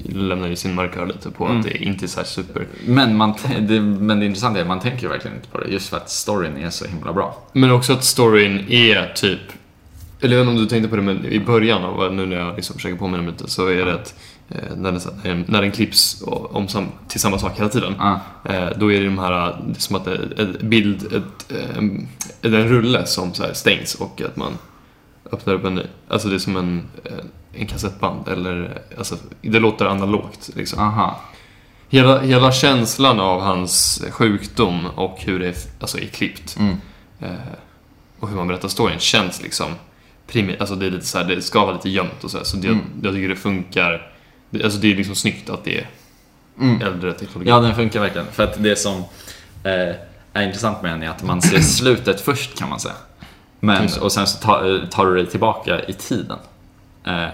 [0.06, 1.58] lämnar ju sin markör lite på Mm.
[1.60, 2.68] att det inte är så super.
[2.86, 5.90] Men, man, det, men det intressanta är att man tänker verkligen inte på det just
[5.90, 7.38] för att storyn är så himla bra.
[7.54, 9.40] Men också att storyn är typ,
[10.22, 12.36] eller jag vet inte om du tänkte på det, men i början av, nu när
[12.38, 14.14] jag liksom försöker påminna mig lite, så är det att
[14.48, 18.20] när, den, här- när den klipps om sam, till samma sak hela tiden, Ja.
[18.46, 19.32] eh, då är det de här,
[19.68, 22.08] det är som att ett bild, ett, eh, en,
[22.42, 24.58] en rulle som så stängs och att man
[25.32, 25.82] öppnar upp en ny.
[26.08, 27.12] Alltså det är som en, eh,
[27.62, 30.80] en kassettband, eller alltså, det låter analogt liksom.
[30.80, 31.20] Aha.
[31.90, 36.76] Hela, hela känslan av hans sjukdom och hur det är, alltså, är klippt Mm.
[37.20, 37.30] eh,
[38.20, 39.68] och hur man berättar storyn känns liksom
[40.32, 42.44] primi- alltså det är lite så här, det ska vara lite gömt och så här,
[42.46, 42.82] så det, Mm.
[43.04, 44.12] jag tycker det funkar.
[44.50, 45.90] Det, alltså det är liksom snyggt att det är
[46.60, 46.82] Mm.
[46.82, 47.50] äldre teknologi.
[47.50, 48.28] Ja, den funkar verkligen.
[48.32, 48.98] För att det som
[49.64, 49.96] eh,
[50.34, 52.94] är intressant med den är att man ser slutet först kan man säga.
[53.60, 56.38] Men, och sen så tar, tar du dig tillbaka i tiden.
[57.06, 57.28] Eh,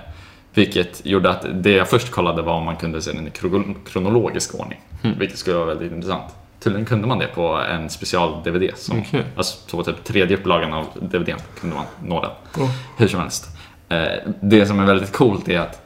[0.54, 3.76] vilket gjorde att det jag först kollade var om man kunde se den i kro-
[3.86, 4.82] kronologisk ordning.
[5.04, 5.20] Mm.
[5.20, 6.34] Vilket skulle vara väldigt intressant.
[6.60, 8.72] Tydligen kunde man det på en special-DVD.
[8.76, 9.24] Som, Okej.
[9.36, 12.64] Alltså på typ tredje upplagan av DVDn kunde man nå den.
[12.64, 12.70] Oh.
[12.98, 13.48] Hur som helst.
[13.90, 14.06] Eh,
[14.42, 15.81] det som är väldigt coolt är att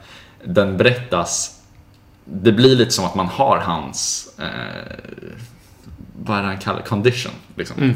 [0.46, 1.52] den berättas
[2.24, 4.96] det blir lite som att man har hans, eh,
[6.22, 7.32] vad är det han kallar condition.
[7.56, 7.76] Liksom.
[7.82, 7.94] Mm.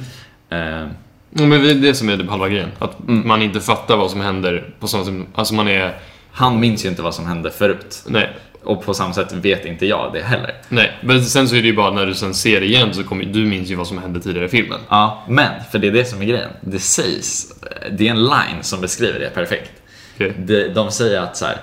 [0.85, 0.89] Eh,
[1.33, 2.71] Ja, men det är det som är det halva grejen.
[2.79, 3.29] Att Mm.
[3.29, 5.15] man inte fattar vad som händer på samma sätt.
[5.35, 5.99] Alltså man är...
[6.31, 8.03] han minns ju inte vad som hände förut.
[8.07, 8.37] Nej.
[8.63, 10.55] Och på samma sätt vet inte jag det heller.
[10.69, 10.99] Nej.
[11.03, 13.25] Men sen så är det ju bara när du sen ser det igen så kommer
[13.25, 14.81] du minns ju vad som hände tidigare i filmen.
[14.89, 16.51] Ja, men, för det är det som är grejen.
[16.61, 17.47] Det sägs,
[17.93, 19.71] det är en line som beskriver det perfekt.
[20.15, 20.35] Okej.
[20.39, 21.57] De, de säger att så här,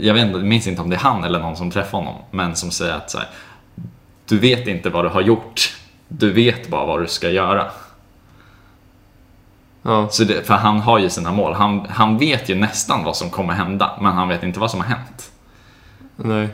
[0.00, 2.56] jag vet inte, minns inte om det är han eller någon som träffar honom, men
[2.56, 3.28] som säger att så här,
[4.26, 5.76] du vet inte vad du har gjort,
[6.08, 7.70] du vet bara vad du ska göra.
[9.82, 10.08] Ja.
[10.10, 11.54] Så det, för han har ju sina mål.
[11.54, 14.80] Han, han vet ju nästan vad som kommer hända, men han vet inte vad som
[14.80, 15.30] har hänt.
[16.16, 16.48] Nej.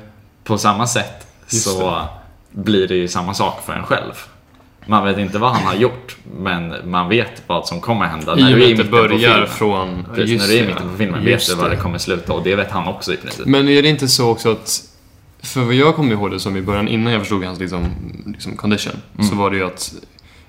[0.44, 2.09] På samma sätt Just så
[2.50, 4.12] blir det ju samma sak för en själv.
[4.87, 8.35] Man vet inte vad han har gjort, men man vet vad som kommer hända I
[8.35, 10.07] och när du är med i att det börjar från...
[10.14, 12.43] Precis, när du är i mitten på filmen vet du var det kommer sluta och
[12.43, 13.47] det vet han också i princip.
[13.47, 14.82] Men är det inte så också att,
[15.43, 17.89] för vad jag kommer ihåg det som i början, innan jag förstod hans liksom,
[18.26, 19.26] liksom condition, Mm.
[19.30, 19.95] så var det ju att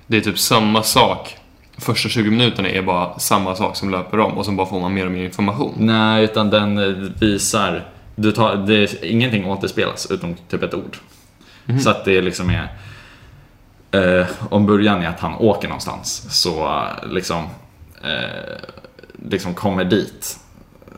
[0.06, 1.36] det är typ samma sak.
[1.78, 4.94] Första 20 minuterna är bara samma sak som löper om och sen bara får man
[4.94, 5.74] mer och mer information.
[5.78, 7.88] Nej, utan den eh, visar...
[8.18, 10.96] Du tar, det är, ingenting återspelas utom typ ett ord.
[11.64, 11.80] Mhm.
[11.80, 12.68] Så att det liksom är...
[13.90, 17.44] Eh, om början är att han åker någonstans så eh, liksom...
[18.02, 18.56] Eh,
[19.30, 20.38] liksom kommer dit.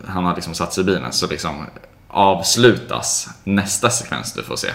[0.07, 1.66] Han har liksom satt sig i bilen så liksom
[2.09, 4.68] avslutas nästa sekvens du får se.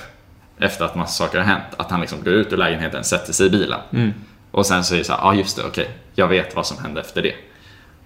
[0.59, 1.63] Efter att massa saker har hänt.
[1.77, 3.79] Att han liksom går ut ur lägenheten, sätter sig i bilen.
[3.93, 4.13] Mm.
[4.51, 6.65] Och sen så är det så här, ja ah, just det, okej, jag vet vad
[6.65, 7.33] som hände efter det.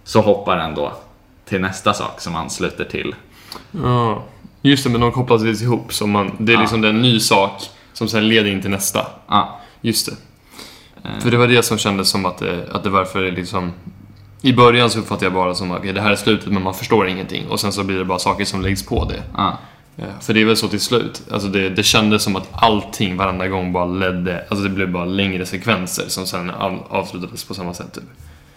[0.03, 0.93] Så hoppar den då
[1.45, 3.16] till nästa sak som ansluter till.
[3.72, 4.24] Ja,
[4.62, 5.93] just det, men de kopplas lite ihop.
[5.93, 6.62] Så man, det är Ja.
[6.62, 9.08] liksom en ny sak som sen leder in till nästa.
[9.28, 10.15] Ja, Just det.
[11.09, 11.19] Eh.
[11.19, 13.71] För det var det som kändes som att det, att det varför det liksom...
[14.41, 16.73] I början så uppfattade jag bara som att okay, det här är slutet men man
[16.73, 17.47] förstår ingenting.
[17.47, 19.23] Och sen så blir det bara saker som läggs på det.
[19.36, 19.57] Ja,
[20.21, 21.21] för det är väl så till slut.
[21.32, 25.05] Alltså det, det kändes som att allting varenda gång bara ledde, alltså det blev bara
[25.05, 28.03] längre sekvenser som sen av, avslutades på samma sätt typ.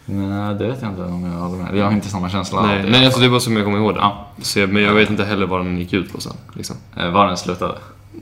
[0.04, 1.76] Nej, det vet jag inte om jag håller med.
[1.76, 2.90] Jag har inte samma känsla Nej, det.
[2.90, 4.00] nej alltså det var som jag kommer ihåg det.
[4.00, 4.26] Ja.
[4.42, 6.32] Så men jag vet inte heller vad den gick ut på sen.
[6.52, 6.76] Liksom.
[6.96, 7.74] Eh, Var den slutade.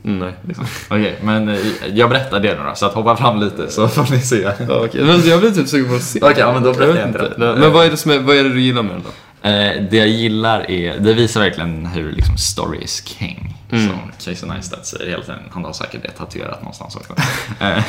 [0.02, 0.66] Nej, liksom.
[0.88, 1.56] Okej, men eh,
[1.94, 4.36] jag berättar det nu då, så att hoppa fram lite så får ni se.
[4.42, 5.04] Ja, okej.
[5.04, 6.18] Men jag blir typ sugen på att se.
[6.22, 7.34] Okej, ja, men då berättar vet jag inte det.
[7.38, 9.10] Nej, Men vad är det, som är, vad är det du gillar med den då?
[9.42, 13.54] Eh, det jag gillar är, det visar verkligen hur liksom story is king.
[13.70, 13.86] Mm.
[13.88, 15.40] Som Casey Neistat säger hela tiden.
[15.50, 17.14] Han har säkert det tatuerat någonstans också.
[17.64, 17.84] eh,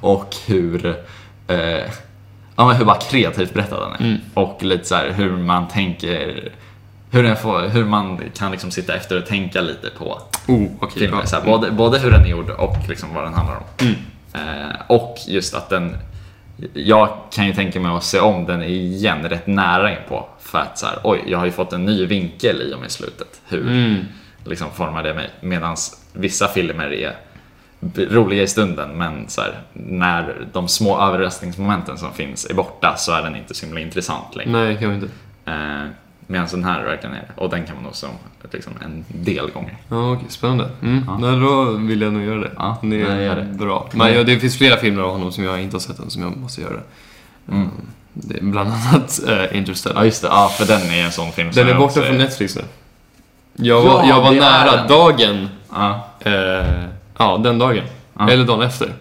[0.00, 0.86] och hur,
[1.46, 1.56] eh,
[2.56, 4.10] ja, men hur bara kreativt berättad den är.
[4.10, 4.20] Mm.
[4.34, 6.52] Och lite så här hur man tänker,
[7.10, 10.98] hur, den får, hur man kan liksom sitta efter och tänka lite på Oh, okej.
[11.02, 11.26] filmen.
[11.26, 13.62] Så här, både, både hur den är gjord och liksom vad den handlar om.
[13.86, 13.94] Mm.
[14.68, 15.96] Eh, och just att den,
[16.72, 20.58] jag kan ju tänka mig att se om den igen rätt nära in på För
[20.58, 23.40] att så här, oj, jag har ju fått en ny vinkel i och med slutet.
[23.48, 24.04] Hur Mm.
[24.44, 25.30] liksom formar det mig?
[25.40, 25.76] Medan
[26.12, 27.16] vissa filmer är
[27.96, 33.12] roliga i stunden men så här, när de små överraskningsmomenten som finns är borta så
[33.12, 34.50] är den inte så himla intressant längre.
[34.50, 35.08] Nej, kanske inte.
[35.44, 35.86] Eh,
[36.30, 37.42] Medan den här verkligen är det.
[37.42, 38.12] Och den kan man nog se om
[38.52, 39.76] liksom, en del gånger.
[39.88, 40.24] Ja, okej.
[40.28, 40.70] Spännande.
[40.82, 41.04] Mm.
[41.06, 41.18] Ja.
[41.18, 42.50] Nej, då vill jag nog göra det.
[42.56, 43.42] Ja, det nej, är gör det.
[43.42, 43.88] bra.
[43.92, 46.22] Men ja, det finns flera filmer av honom som jag inte har sett än som
[46.22, 46.80] jag måste göra.
[47.48, 47.70] Mm.
[48.12, 50.00] Det är bland annat äh, Interstellar.
[50.00, 52.18] Ja just det, ja, för den är en sån film Den är borta också från
[52.18, 52.62] Netflix nu.
[53.54, 56.84] Jag var, Ja, jag var nära dagen, Ja, eh,
[57.18, 57.84] ja den dagen.
[58.20, 58.92] Eller dagen efter.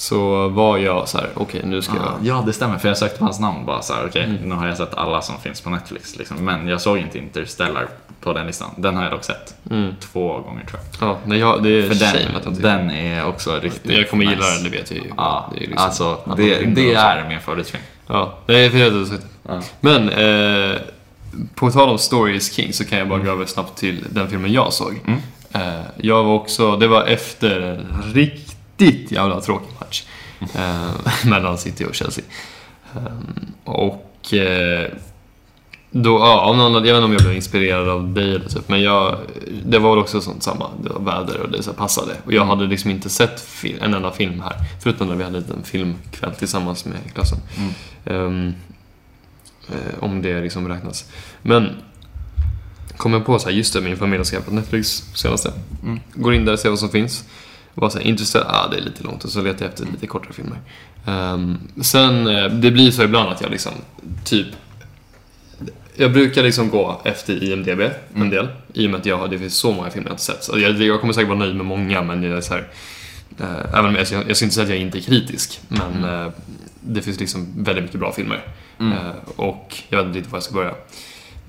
[0.00, 2.14] Så var jag så här, okej nu ska jag...
[2.22, 2.78] Ja, det stämmer.
[2.78, 5.22] För jag sökte på hans namn bara så här, okej, nu har jag sett alla
[5.22, 6.16] som finns på Netflix.
[6.18, 6.36] Liksom.
[6.44, 7.88] Men jag såg inte Interstellar
[8.20, 8.70] på den listan.
[8.76, 9.54] Den har jag dock sett.
[10.12, 11.08] Två gånger tror jag.
[11.08, 14.10] Ja, nej, jag, det är För den, att jag inte den är också riktigt Jag
[14.10, 14.54] kommer gilla nice.
[14.54, 15.10] den, det vet jag ju.
[15.16, 17.82] Ja, det är liksom alltså det, det är min favoritfilm.
[18.06, 19.26] Ja, för har sagt.
[19.48, 19.60] Ja.
[19.80, 20.76] Men, eh,
[21.54, 23.26] på tal om Story is King så kan jag bara Mm.
[23.26, 25.00] gå över snabbt till den filmen jag såg.
[25.52, 25.60] Eh,
[25.96, 28.49] jag var också, det var efter en riktigt
[28.84, 30.04] jävla tråkig match.
[30.54, 30.90] Eh,
[31.30, 32.24] mellan City och Chelsea.
[32.94, 33.02] Eh,
[33.64, 34.88] och eh,
[35.90, 38.68] då, ja, av någon, jag vet inte om jag blev inspirerad av dig eller typ,
[38.68, 39.18] men jag,
[39.64, 42.12] det var väl också sånt samma, det var väder och det så passade.
[42.24, 45.36] Och jag hade liksom inte sett fi- en enda film här, förutom när vi hade
[45.36, 47.38] en liten filmkväll tillsammans med klassen.
[48.04, 48.54] Ehm,
[49.68, 51.04] eh, om det liksom räknas.
[51.42, 51.68] Men
[52.96, 55.52] kom jag på så här, just det, min familj har skaffat Netflix senaste.
[56.14, 57.24] Går in där och ser vad som finns.
[57.74, 60.06] Var så här, intresserad, ah, det är lite långt och så letar jag efter lite
[60.06, 60.58] kortare filmer.
[61.06, 63.72] Ehm, sen, eh, det blir så ibland att jag liksom,
[64.24, 64.46] typ
[65.96, 67.80] jag brukar liksom gå efter IMDB
[68.14, 70.44] en del, i och med att jag det finns så många filmer jag inte sett.
[70.44, 72.68] Så jag, jag kommer säkert vara nöjd med många, men jag är så här,
[73.38, 76.04] eh, även om jag, jag, jag ska inte säga att jag inte är kritisk, men
[76.04, 76.32] eh,
[76.80, 78.40] det finns liksom väldigt mycket bra filmer.
[78.78, 78.92] Mm.
[78.92, 80.74] Eh, och jag vet inte riktigt var jag ska börja.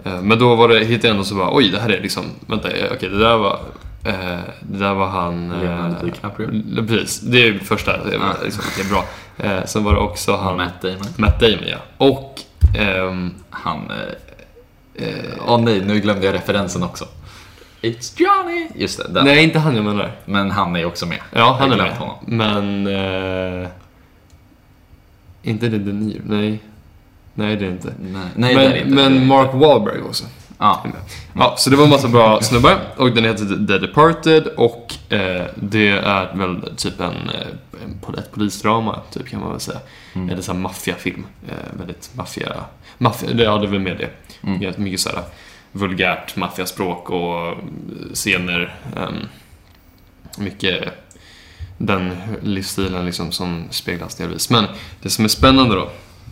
[0.04, 2.24] Eh, men då var det, hittade jag ändå så bara, oj, det här är liksom,
[2.48, 3.60] vänta, okej, det där var,
[4.04, 5.52] eh, det där var han...
[5.52, 8.34] eh, Precis, det är första, det, Ja.
[8.44, 9.06] liksom, det är bra.
[9.38, 10.98] Eh, sen var det också han, Matt Damon.
[11.18, 11.78] Matt Damon, ja.
[11.98, 12.40] Och,
[12.78, 13.92] ehm, Han...
[15.00, 15.14] Åh eh,
[15.48, 17.06] åh nej, nu glömde jag referensen också.
[17.82, 18.68] It's Johnny!
[18.76, 19.26] Just det, den.
[19.26, 20.12] nej, inte han jag menar.
[20.26, 21.20] Men han är också med.
[21.34, 21.92] Ja, han är med.
[21.98, 22.16] Honom.
[22.26, 22.88] Men...
[22.88, 23.68] Eh,
[25.44, 26.60] inte det De Niro, nej.
[27.34, 27.94] Nej, det är inte.
[28.02, 28.96] Nej, nej det är det men, inte.
[28.96, 29.26] Det är men inte.
[29.28, 30.26] Mark Wahlberg också.
[30.62, 30.86] Ja.
[31.34, 35.46] Ja, så det var en massa bra snubbar och den heter The Departed och eh,
[35.56, 37.48] det är väl typ en, eh,
[37.84, 39.80] en ett polisdrama, typ kan man väl säga.
[40.14, 40.30] Mm.
[40.30, 41.26] Eller så här maffiafilm.
[41.48, 42.54] Eh, väldigt maffia...
[42.98, 44.10] maffia ja, det är väl med det.
[44.48, 44.74] Mm.
[44.84, 45.24] Mycket så här
[45.72, 47.58] vulgärt maffiaspråk och eh,
[48.14, 48.76] scener.
[48.98, 49.28] ehm,
[50.38, 50.84] mycket
[51.78, 54.50] den livsstilen liksom som speglas delvis.
[54.50, 54.66] Men
[55.02, 55.90] det som är spännande då,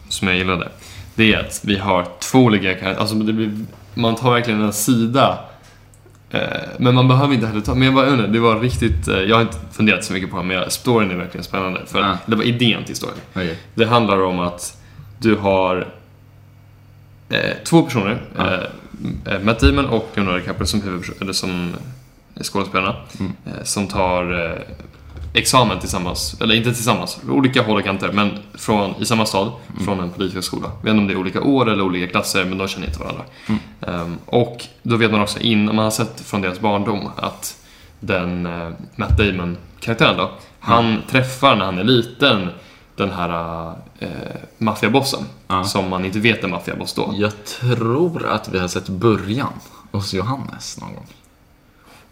[0.10, 0.70] som jag gillade,
[1.16, 2.96] det är att vi har två olika karaktärer.
[2.96, 3.52] Alltså det blir,
[3.94, 5.40] man tar verkligen en sida.
[6.32, 6.42] Eh,
[6.78, 9.36] men man behöver inte heller ta, men jag bara undrar, det var riktigt, eh, jag
[9.36, 11.82] har inte funderat så mycket på det, men storyn är verkligen spännande.
[11.86, 12.18] För Ja.
[12.26, 13.16] det var idén till storyn.
[13.34, 13.58] Okej.
[13.76, 14.78] Det handlar om att
[15.20, 15.88] du har
[17.30, 18.54] eh, två personer, Ja.
[19.32, 21.74] eh, Matt Damon och Leonardo DiCaprio som huvudperson- eller som
[22.42, 23.32] skådespelarna, Mm.
[23.46, 24.24] eh, som tar
[25.34, 29.86] examen tillsammans, eller inte tillsammans, olika håll och kanter, men från, i samma stad, Mm.
[29.86, 30.68] från en polishögskola.
[30.78, 33.00] Jag vet inte om det är olika år eller olika klasser, men de känner inte
[33.00, 33.24] varandra.
[33.48, 33.60] Mm.
[33.82, 37.58] Ehm, och då vet man också innan man har sett från deras barndom att
[38.00, 41.02] den eh, Matt Damon-karaktären då, han Mm.
[41.10, 42.50] träffar när han är liten
[42.96, 43.68] den här
[44.00, 44.08] eh,
[44.58, 45.64] maffiabossen, Ja.
[45.64, 47.14] som man inte vet är maffiaboss då.
[47.18, 49.54] Jag tror att vi har sett början
[49.92, 51.08] hos Johannes någon gång.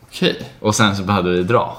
[0.01, 1.77] Okej, Och sen så behövde vi dra.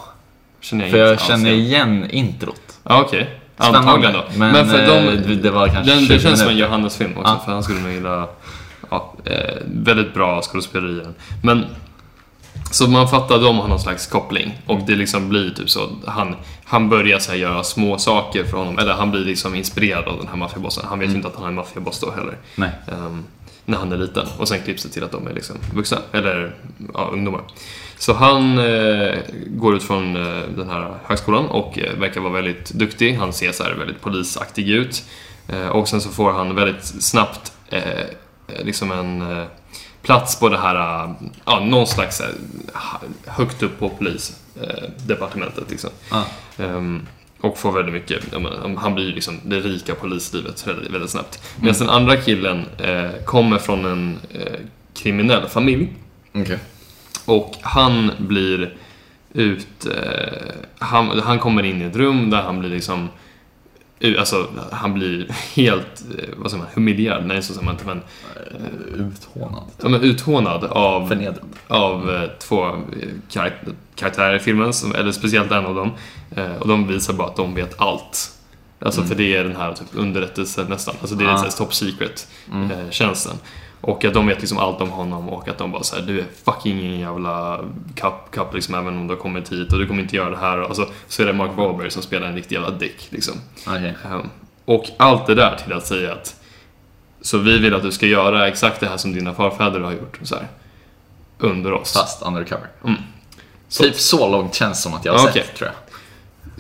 [0.61, 2.11] Känner jag För jag känner igen.
[2.11, 2.61] introt.
[2.83, 3.41] Ja, okej.
[3.57, 3.79] Spännande.
[3.79, 4.25] Antagligen då.
[4.39, 6.57] Men, för eh, de, det var kanske den, 20 det känns som en.
[6.57, 7.43] Johannes-film också, Ja.
[7.45, 8.29] för han skulle nog gilla
[8.91, 10.93] ja, eh, väldigt bra skådespeleri.
[10.93, 11.15] i den.
[11.43, 11.67] Men
[12.71, 16.37] så man fattar, de har någon slags koppling och det liksom blir typ så, han,
[16.65, 20.29] han börjar så göra små saker för honom, eller han blir liksom inspirerad av den
[20.29, 20.85] här maffiabossen.
[20.89, 22.37] Han vet ju inte att han är en maffiaboss då heller.
[22.93, 23.25] Ehm,
[23.65, 24.27] när han är liten.
[24.39, 26.55] Och sen klipps det till att de är liksom vuxna, eller
[26.95, 27.41] ja, ungdomar.
[27.99, 32.71] Så han eh, går ut från eh, den här högskolan och eh, verkar vara väldigt
[32.71, 33.15] duktig.
[33.15, 35.05] Han ser så här väldigt polisaktig ut.
[35.49, 37.83] Eh, och sen så får han väldigt snabbt eh,
[38.65, 39.45] liksom en eh,
[40.03, 42.27] plats på det här, ja, någon slags eh,
[43.27, 45.91] högt upp på polisdepartementet liksom.
[46.11, 46.25] Ja.
[46.59, 47.07] Ehm,
[47.41, 51.43] och får väldigt mycket, menar, han blir ju liksom det rika polislivet väldigt, väldigt snabbt.
[51.61, 52.65] Medan den andra killen
[53.25, 54.19] kommer från en
[54.95, 55.89] kriminell familj.
[56.35, 56.59] Okej.
[57.29, 58.75] Och han blir
[59.33, 59.87] ut...
[59.87, 60.39] Eh,
[60.79, 63.09] han, han kommer in i ett rum där han blir liksom...
[64.19, 67.27] Alltså, han blir helt, eh, vad säger man, humiljerad?
[67.27, 68.01] Nej, så säger man inte, men...
[68.95, 69.63] Uthånad.
[69.83, 71.39] Ja, men uthånad av, Förnedrad.
[71.69, 72.75] av eh, två eh,
[73.31, 75.91] karak- karaktärer i filmen, som, eller speciellt en av dem.
[76.37, 78.31] Eh, och de visar bara att de vet allt.
[78.81, 80.95] Alltså för det är den här typ underrättelsen nästan.
[81.01, 81.43] Alltså det är Ah.
[81.51, 83.37] top secret eh, tjänsten.
[83.81, 86.25] Och att de vet liksom allt om honom och att de bara såhär, du är
[86.45, 87.61] fucking ingen jävla
[87.95, 90.37] kapp, kapp liksom även om du har kommit hit och du kommer inte göra det
[90.37, 90.59] här.
[90.59, 93.35] Alltså, så är det Mark Wahlberg som spelar en riktig jävla dick liksom.
[93.67, 93.95] Okej.
[94.05, 94.29] Ehm,
[94.65, 96.35] Och allt det där till att säga att
[97.21, 100.19] så vi vill att du ska göra exakt det här som dina farfäder har gjort
[100.23, 100.49] så här,
[101.39, 101.93] under oss.
[101.93, 102.67] Fast undercover.
[102.85, 102.97] Mm.
[103.69, 105.77] Så- Typ så långt känns som att jag har Ja, sett, tror jag.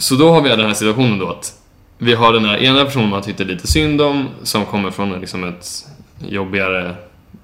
[0.02, 1.54] Så då har vi den här situationen då att
[1.98, 5.44] vi har den här ena personen man tyckte lite synd om, som kommer från liksom
[5.44, 5.86] ett
[6.18, 6.94] jobbigare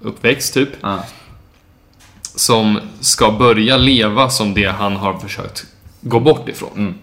[0.05, 0.69] uppväxt typ.
[0.81, 1.05] Ja.
[2.23, 5.67] Som ska börja leva som det han har försökt
[6.01, 6.71] gå bort ifrån.
[6.77, 6.95] Mm.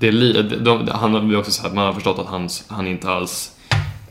[0.00, 2.86] Det är li- de, de, han har också sagt, man har förstått att han, han
[2.86, 3.52] inte alls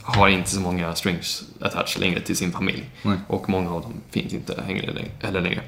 [0.01, 2.83] har inte så många strings attached längre till sin familj.
[3.01, 3.17] Nej.
[3.27, 5.61] Och många av dem finns inte längre, heller längre.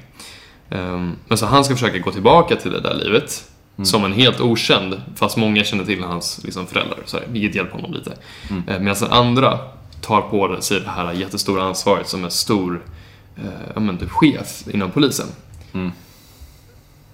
[0.70, 3.50] Ehm, men så han ska försöka gå tillbaka till det där livet.
[3.82, 6.98] Som en helt okänd, fast många känner till hans liksom, föräldrar.
[7.06, 8.12] Så här, vilket hjälper honom lite.
[8.50, 8.62] Mm.
[8.66, 9.58] Medan den andra
[10.04, 12.82] tar på sig det här jättestora ansvaret som en stor
[13.36, 13.44] eh,
[13.74, 15.26] ja, men, typ chef inom polisen.
[15.72, 15.92] Mm.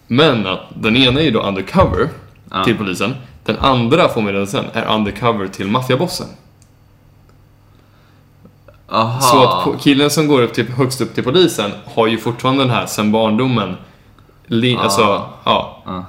[0.06, 2.08] Men att den ena är ju då undercover
[2.50, 2.64] Ja.
[2.64, 3.14] till polisen.
[3.44, 6.26] Den andra, får man sen, är undercover till maffiabossen.
[8.88, 9.20] Aha.
[9.20, 12.70] Så att killen som går upp till, högst upp till polisen har ju fortfarande den
[12.70, 13.76] här sen barndomen,
[14.46, 14.80] li, Ah.
[14.80, 15.02] alltså,
[15.44, 16.04] ja, Ja.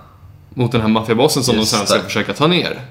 [0.50, 2.04] mot den här maffiabossen som Just de sen ska det.
[2.04, 2.82] försöka ta ner.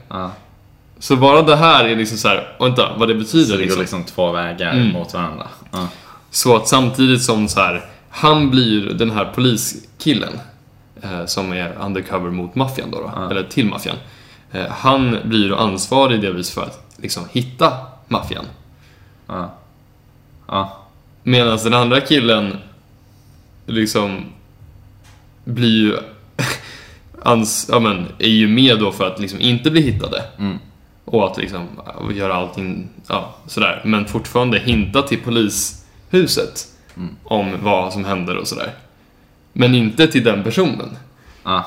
[1.03, 3.77] Så bara det här är liksom så här, vänta, vad det Så betyder det liksom.
[3.77, 4.93] går liksom två vägar Mm.
[4.93, 5.47] mot varandra.
[5.71, 5.89] Ja.
[6.31, 10.33] Så att samtidigt som så här, han blir den här poliskillen
[11.03, 13.31] eh, som är undercover mot maffian då, då Ja.
[13.31, 13.97] eller till maffian.
[14.53, 17.73] Eh, han blir då ansvarig delvis för att liksom hitta
[18.09, 18.45] maffian.
[19.27, 19.55] Ja.
[20.49, 20.79] Ja.
[21.23, 22.57] Medan den andra killen
[23.67, 24.25] liksom
[25.45, 25.97] blir ju
[27.23, 30.23] ans, ja, men, är ju med då för att liksom inte bli hittade.
[30.39, 30.59] Mm.
[31.13, 33.83] Och att liksom ja, göra allting ja, sådär.
[33.85, 37.17] Men fortfarande hinta till polishuset Mm.
[37.25, 38.73] om vad som händer och sådär.
[39.53, 40.97] Men inte till den personen.
[41.45, 41.65] Ja.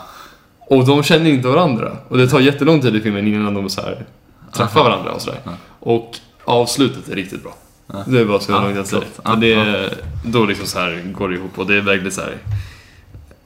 [0.59, 1.97] Och de känner inte varandra.
[2.07, 4.05] Och det tar jättelång tid i filmen innan de så här
[4.53, 5.39] träffar varandra och sådär.
[5.43, 5.51] Ja.
[5.79, 7.55] Och avslutet är riktigt bra.
[7.87, 8.03] Ja.
[8.07, 9.05] Det är bara så långt jag säger.
[9.23, 9.89] För det,
[10.25, 12.37] Då liksom så här går det ihop och det är verkligen så här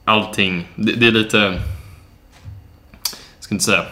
[0.04, 0.68] allting.
[0.74, 1.38] Det, det är lite...
[3.02, 3.84] Jag ska inte säga.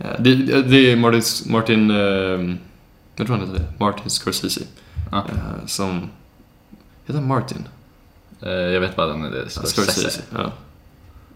[0.00, 1.22] Eh, Det, det är Martin,
[1.52, 1.96] Martin eh,
[3.16, 4.60] jag tror han heter det, Martin Scorsese.
[5.10, 5.18] Ja.
[5.18, 6.10] eh, Som,
[7.06, 7.68] heter han Martin?
[8.42, 9.38] Jag vet bara den är det.
[9.56, 10.22] Ja, Scorsese.
[10.34, 10.52] Ja.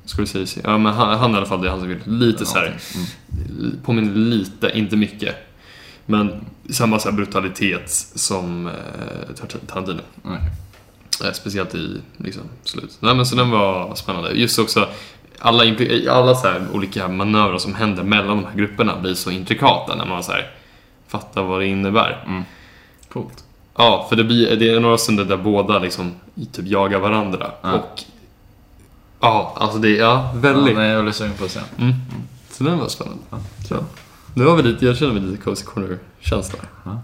[0.04, 0.60] Scorsese.
[0.64, 1.98] Ja, men han, han i alla fall, det är han som vill.
[2.04, 3.76] Lite så här, Mm.
[3.84, 5.34] påminner lite, inte mycket.
[6.06, 8.72] Men samma så brutalitet som eh,
[9.34, 10.00] Tar- Tarantino.
[11.24, 12.96] Eh, speciellt i liksom, slutet.
[13.00, 14.30] Nej, men så den var spännande.
[14.32, 14.88] Just också,
[15.39, 15.64] alla,
[16.11, 20.07] alla så här olika manövrar som händer mellan de här grupperna blir så intrikata när
[20.07, 20.51] man så här,
[21.09, 22.24] fattar vad det innebär.
[22.26, 22.45] Mm.
[23.12, 23.45] Coolt.
[23.76, 26.12] Ja, för det, blir, det är några stunder där båda liksom
[26.53, 27.51] typ jagar varandra.
[27.62, 27.72] Ja.
[27.72, 28.03] Och
[29.20, 30.76] ja, alltså det är ja, Ja, väldigt...
[30.76, 31.61] nej, jag blir sugen på att se.
[31.78, 31.95] Mm.
[32.51, 33.22] Så den var spännande.
[33.30, 33.39] Ja.
[33.68, 33.76] Så.
[34.35, 36.59] Nu har vi lite, jag känner mig lite Cozy Corner-känsla.
[36.85, 37.01] Ja,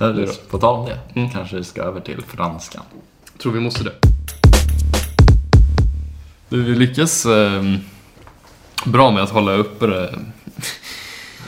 [0.50, 1.30] på tal om det, Mm.
[1.30, 2.82] kanske vi ska över till franskan.
[3.42, 3.92] Tror vi måste det.
[6.48, 7.62] Du, vi lyckas eh,
[8.86, 10.18] bra med att hålla uppe det.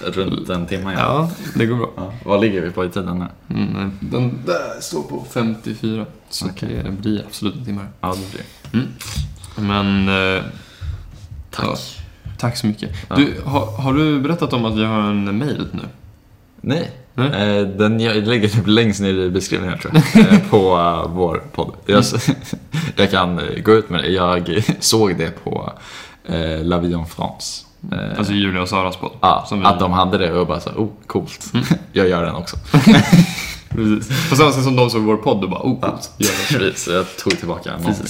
[0.05, 0.99] Runt en timme, ja.
[0.99, 1.91] Ja, det går bra.
[1.97, 2.13] ja.
[2.25, 3.57] Vad ligger vi på i tiden nu?
[3.57, 6.07] Mm, den där står på 54.
[6.29, 6.83] Så Okej.
[6.85, 7.87] det blir absolut en timme.
[8.01, 8.31] Ja, det
[8.71, 8.87] blir
[9.57, 10.09] Men...
[10.09, 10.43] Eh,
[11.51, 11.67] Tack.
[11.67, 11.77] ja,
[12.39, 12.91] tack så mycket.
[13.09, 13.17] Ja.
[13.17, 15.83] Du, har, har du berättat om att vi har en mail nu?
[16.61, 16.91] Nej.
[17.19, 17.59] Nej.
[17.59, 20.33] Eh, den jag ligger typ längst ner i beskrivningen tror jag.
[20.33, 21.75] eh, på eh, vår podd.
[21.87, 22.05] Jag,
[22.97, 24.09] jag kan gå ut med det.
[24.09, 25.73] Jag såg det på
[26.29, 27.65] eh, La Vie en France.
[28.19, 29.13] Alltså Julia och Saras podd.
[29.21, 31.53] ja, vi- Att de hade det och jag bara så, oh coolt.
[31.93, 32.57] jag gör den också.
[33.69, 34.31] Precis.
[34.31, 36.11] På samma sätt som de såg vår podd och bara oh, coolt.
[36.19, 36.59] Det.
[36.59, 38.07] Precis, jag tog tillbaka någonting.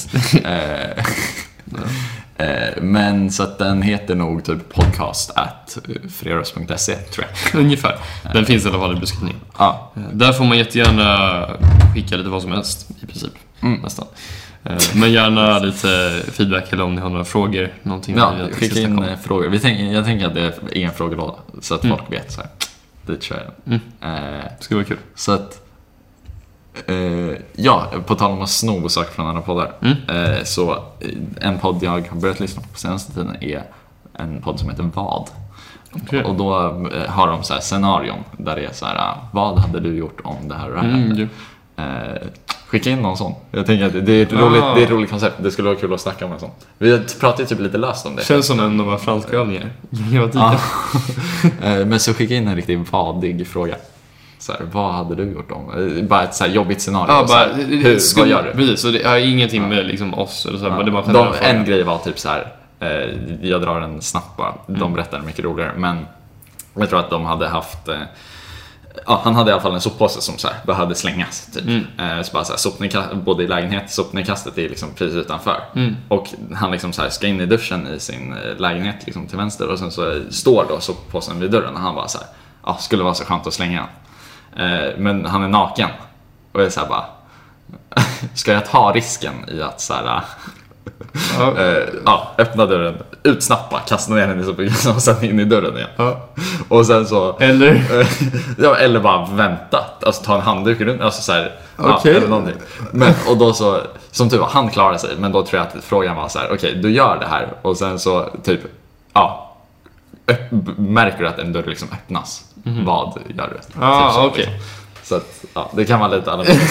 [2.39, 5.79] Eh, eh, Men så att den heter nog typ podcast at
[6.11, 7.61] freros.se tror jag.
[7.61, 7.99] Ungefär.
[8.33, 9.41] Den finns i alla fall i beskrivningen.
[9.59, 11.47] Ja, Eh, Där får man jättegärna
[11.95, 13.33] skicka lite vad som helst i princip.
[13.61, 13.81] Mm.
[13.81, 14.07] Nästan.
[14.65, 17.73] Eh, Men gärna lite feedback eller om ni har några frågor.
[17.83, 19.13] Någonting ja skicka in snacka om.
[19.13, 19.49] eh, frågor.
[19.49, 21.97] Vi tänker, jag tänker att det är en frågelåda så att Mm.
[21.97, 22.51] folk vet så här.
[23.07, 23.81] Dit kör jag den.
[24.01, 24.99] Eh, Det skulle vara kul.
[25.15, 25.68] Så att
[26.87, 29.73] eh, Ja, på tal om att sno saker från andra poddar.
[29.83, 29.97] Mm.
[30.35, 30.79] Eh, så eh,
[31.41, 33.63] en podd jag har börjat lyssna på på senaste tiden är
[34.19, 35.29] en podd som heter Vad.
[35.93, 36.25] Okej.
[36.25, 36.53] Och då
[37.09, 40.21] har de så här scenarion där det är så här, ah, vad hade du gjort
[40.25, 41.17] om det här och det här Mm, hände?
[41.17, 41.29] ju.
[41.77, 42.23] Eh,
[42.67, 43.35] skicka in någon sån.
[43.51, 44.37] Jag tänker att det är, ett Ah.
[44.37, 45.37] roligt, det är ett roligt koncept.
[45.43, 46.51] Det skulle vara kul att snacka om en sån.
[46.79, 48.25] Vi pratade typ lite löst om det.
[48.25, 48.99] Känns som en av våra.
[51.63, 53.75] Eh, Men så skicka in en riktigt vadig fråga.
[54.39, 55.97] Så här, vad hade du gjort om?
[55.99, 57.13] eh, Bara ett så här jobbigt scenario.
[57.13, 58.53] Ja, så bara, här, hur, skum- vad gör du?
[58.53, 61.35] Precis, och det har ingenting med liksom oss eller så, här, men det bara De,
[61.41, 62.53] en grej var typ så här.
[62.81, 64.55] eh, jag drar en snabbt bara.
[64.67, 64.93] De Mm.
[64.93, 65.73] berättar mycket roligare.
[65.77, 66.07] Men
[66.75, 67.95] jag tror att de hade haft eh,
[69.07, 71.47] ja, han hade i alla fall en soppåse som så här, behövde slängas.
[71.55, 71.65] Typ.
[71.65, 71.85] Mm.
[72.19, 75.61] Eh, så bara så här, sopnedkast, både i lägenhet, sopnedkastet är liksom precis utanför.
[75.75, 75.97] Mm.
[76.09, 79.37] Och han liksom så här, ska in i duschen i sin eh, lägenhet liksom till
[79.39, 82.27] vänster och sen så står då soppåsen vid dörren och han bara så här,
[82.67, 83.89] ja, skulle vara så skönt att slänga den.
[84.57, 85.91] Eh, men han är naken.
[86.53, 87.05] Och jag är så här bara,
[88.35, 90.23] ska jag ta risken i att så här,
[91.39, 91.59] Ja.
[91.59, 95.45] eh, ja, öppna dörren, ut snabbt kasta ner den i soptunnan och sen in i
[95.45, 95.89] dörren igen.
[95.97, 96.29] Ja.
[96.69, 97.85] Och sen så Eller?
[98.59, 102.57] ja, eller bara vänta, alltså ta en handduk runt, alltså så här, ja, eller någonting.
[102.93, 103.81] Men, och då så,
[104.11, 106.53] som tur var, han klarade sig, men då tror jag att frågan var så här:
[106.53, 108.61] okej, du gör det här och sen så typ,
[109.13, 109.57] ja,
[110.77, 112.45] märker du att en dörr liksom öppnas,
[112.85, 113.81] vad gör du?
[113.85, 114.39] Ah, Typ så, okej.
[114.39, 114.61] liksom.
[115.03, 116.65] Så att, ja, det kan vara lite alarmerande.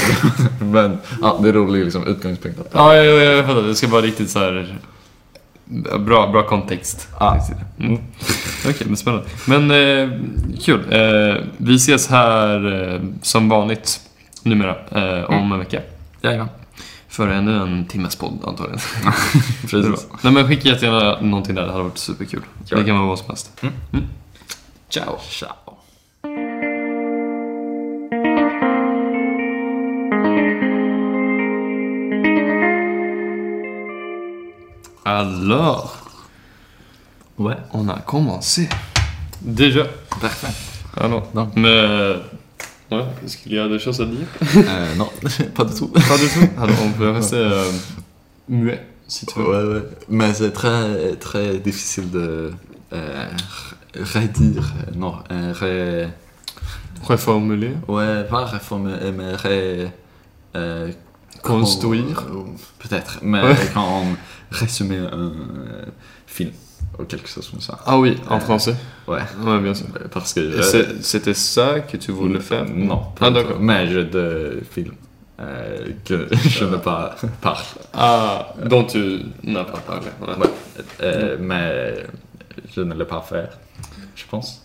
[0.60, 2.60] men ja, det är rolig liksom, utgångspunkt.
[2.60, 3.62] Att, Ja, jag, jag, jag fattar.
[3.62, 4.78] Det ska vara riktigt så här
[6.00, 7.08] bra, bra kontext.
[7.20, 7.48] Ja.
[7.80, 8.02] Mm.
[8.70, 9.26] Okej, men spännande.
[9.46, 10.20] Men eh,
[10.62, 10.94] kul.
[10.94, 14.02] Eh, vi ses här eh, som vanligt
[14.44, 15.82] numera eh, om en vecka.
[16.22, 16.50] Jajamän.
[17.08, 18.80] För ännu en timmes podd antagligen.
[19.70, 20.08] Precis.
[20.22, 22.42] Nej men skicka jättegärna någonting där, det hade varit superkul.
[22.70, 22.84] Det det.
[22.84, 23.52] kan vara vad som helst.
[23.62, 23.74] Mm.
[23.94, 24.06] Mm.
[24.90, 25.20] Ciao.
[25.30, 25.67] Ciao.
[35.12, 35.96] Alors,
[37.40, 37.56] Ouais.
[37.72, 38.68] on a commencé.
[39.42, 39.86] Déjà.
[40.20, 40.48] Parfait.
[40.98, 41.52] Alors, Donc.
[41.56, 42.16] mais...
[42.92, 44.28] Ouais, est-ce qu'il y a des choses à dire?
[44.58, 45.10] Euh, non,
[45.56, 45.88] pas du tout.
[45.88, 46.50] Pas du tout?
[46.62, 47.72] Alors, on peut rester euh,
[48.50, 49.46] muet, si tu veux.
[49.50, 49.84] Ouais, ouais.
[50.10, 52.52] Mais c'est très, très difficile de
[52.92, 53.28] euh,
[53.96, 54.74] redire.
[54.88, 56.08] euh, Non, euh, ré...
[57.04, 57.76] Reformuler.
[57.88, 59.88] Ouais, pas réformer, mais ré...
[61.38, 62.16] euh, Construire.
[62.16, 63.56] con- Peut-être, mais Ouais.
[63.74, 64.16] quand on
[64.56, 65.86] résumait un euh,
[66.26, 66.52] film
[67.00, 67.80] ou quelque chose comme ça.
[67.86, 68.76] Ah oui, en Euh, français.
[69.08, 69.86] Ouais, Ouais, bien sûr.
[70.12, 70.62] parce que...
[71.02, 72.66] C'était ça que tu voulais faire?
[72.66, 73.60] Non, pas Ah, d'accord.
[73.60, 74.94] Mais je de films
[75.40, 77.64] euh, que je ne pas parle.
[77.94, 80.08] Ah, dont tu n'as pas parlé.
[80.22, 80.36] Ouais.
[80.46, 80.52] Ouais.
[81.02, 82.04] Euh, mais
[82.76, 83.50] je ne l'ai pas fait,
[84.16, 84.64] je pense.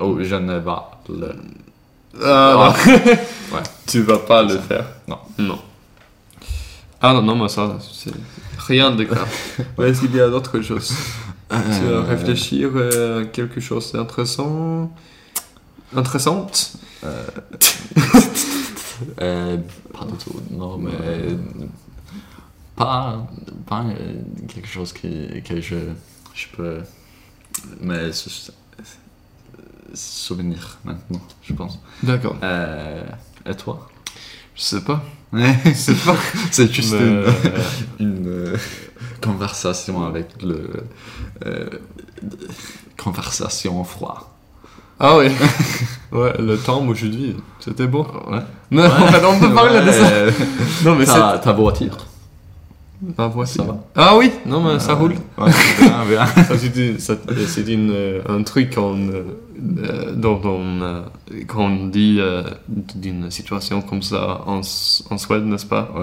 [0.00, 0.70] Ou je ne vais
[1.08, 1.34] le.
[2.22, 2.54] Ah, Ah.
[2.54, 3.12] non.
[3.56, 3.62] Ouais.
[3.86, 4.86] Tu vas pas le faire?
[5.08, 5.18] Non.
[5.38, 5.58] Non.
[7.08, 8.10] Ah non, non, mais ça, c'est
[8.66, 9.28] rien de grave.
[9.78, 10.92] Mais est-ce qu'il y a d'autres choses
[11.52, 14.90] Euh, réfléchir à quelque chose d'intéressant
[15.94, 16.72] Intéressante?
[19.20, 19.58] Euh,
[19.92, 20.90] pas du tout, non, mais.
[22.74, 23.26] Pas,
[23.66, 24.14] pas euh,
[24.48, 25.76] quelque chose qui, que je,
[26.34, 26.78] je peux.
[27.80, 28.50] Mais se-
[29.94, 31.78] souvenir maintenant, je pense.
[32.02, 32.36] D'accord.
[32.42, 33.04] Euh,
[33.44, 33.86] et toi?
[34.54, 35.02] Je sais pas.
[35.74, 36.14] C'est pas.
[36.50, 37.16] C'est juste Mais, une.
[37.16, 37.30] euh,
[38.00, 38.56] une euh,
[39.20, 40.70] conversation avec le.
[41.44, 41.68] euh,
[42.96, 44.18] conversation froide.
[44.98, 45.26] Ah oui.
[46.12, 48.06] ouais, le temps aujourd'hui, c'était beau.
[48.30, 48.40] Ouais.
[48.70, 50.06] Non, en fait, on peut parler de ça.
[50.06, 50.30] Euh,
[50.84, 51.12] Non, mais c'est...
[51.12, 51.96] ta, ta voiture.
[53.18, 55.14] Ma voix, Ça va Ah oui, non, mais ça roule.
[55.38, 55.84] Ouais, c'est
[58.28, 59.22] un truc qu'on, euh,
[59.78, 61.02] euh, dont on, euh,
[61.46, 65.90] qu'on dit euh, d'une situation comme ça en, S- en Suède, n'est-ce pas?
[65.94, 66.00] Ouais,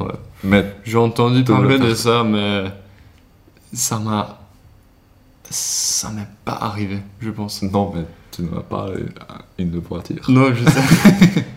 [0.00, 0.06] ouais.
[0.06, 0.12] Ouais.
[0.44, 2.64] Mais J'ai entendu parler le de ça, mais
[3.72, 4.38] ça m'a...
[5.48, 7.62] Ça m'est pas arrivé, je pense.
[7.62, 9.06] non, mais tu n'as pas euh,
[9.58, 10.24] une voiture.
[10.28, 11.44] Non, je sais.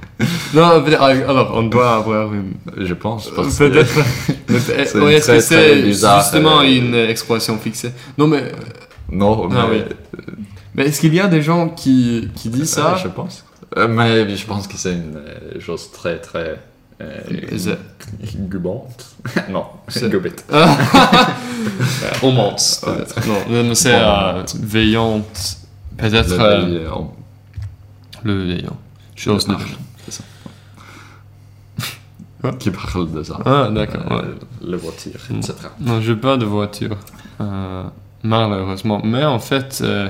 [0.53, 0.63] non,
[0.99, 2.53] alors, on doit avoir une...
[2.77, 3.29] Je pense.
[3.29, 3.93] Peut-être.
[4.51, 7.91] Euh, Est-ce que c'est justement euh, une expression fixée?
[8.17, 8.51] Non, mais...
[9.11, 9.55] Non, mais.
[9.59, 9.83] Ah oui.
[10.73, 12.93] Mais est-ce qu'il y a des gens qui, qui disent ça?
[12.93, 13.43] Euh, je pense.
[13.77, 16.59] Euh, mais je pense que c'est une euh, chose très, très.
[17.01, 17.19] Euh,
[18.35, 19.05] gubante.
[19.49, 20.43] non, C'est- gubbigt.
[22.23, 23.27] On monte, peut-être.
[23.27, 25.57] Non, mais c'est euh, veillante.
[25.97, 27.13] Peut-être Le euh, en-
[28.23, 28.77] le veillant.
[29.15, 29.61] Chose parle,
[30.05, 30.23] c'est ça.
[32.57, 33.37] Qui parle de ça.
[33.45, 34.09] Ah, d'accord.
[34.11, 34.27] Euh, ouais.
[34.61, 35.37] Les voitures, Mm.
[35.39, 35.53] etc.
[35.81, 36.95] Non, j'ai pas de voiture.
[37.41, 37.83] Euh,
[38.23, 39.01] malheureusement.
[39.03, 40.09] Mais en fait, euh,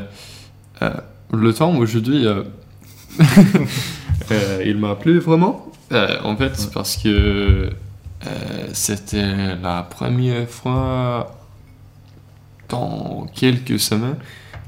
[0.83, 0.91] euh,
[1.33, 2.25] le temps aujourd'hui,
[4.65, 5.65] il m'a plu vraiment.
[6.23, 7.69] En fait, parce que
[8.73, 11.35] c'était la première fois
[12.69, 14.17] dans quelques semaines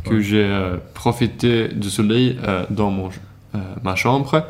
[0.04, 0.22] que Ouais.
[0.24, 0.62] j'ai
[0.96, 2.40] profité du soleil
[2.72, 3.10] dans mon,
[3.84, 4.48] ma chambre,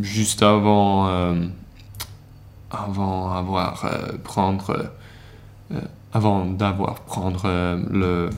[0.00, 1.46] juste avant, euh,
[2.70, 4.90] avant avoir euh, prendre
[5.72, 5.80] euh,
[6.12, 8.30] avant d'avoir prendre euh, le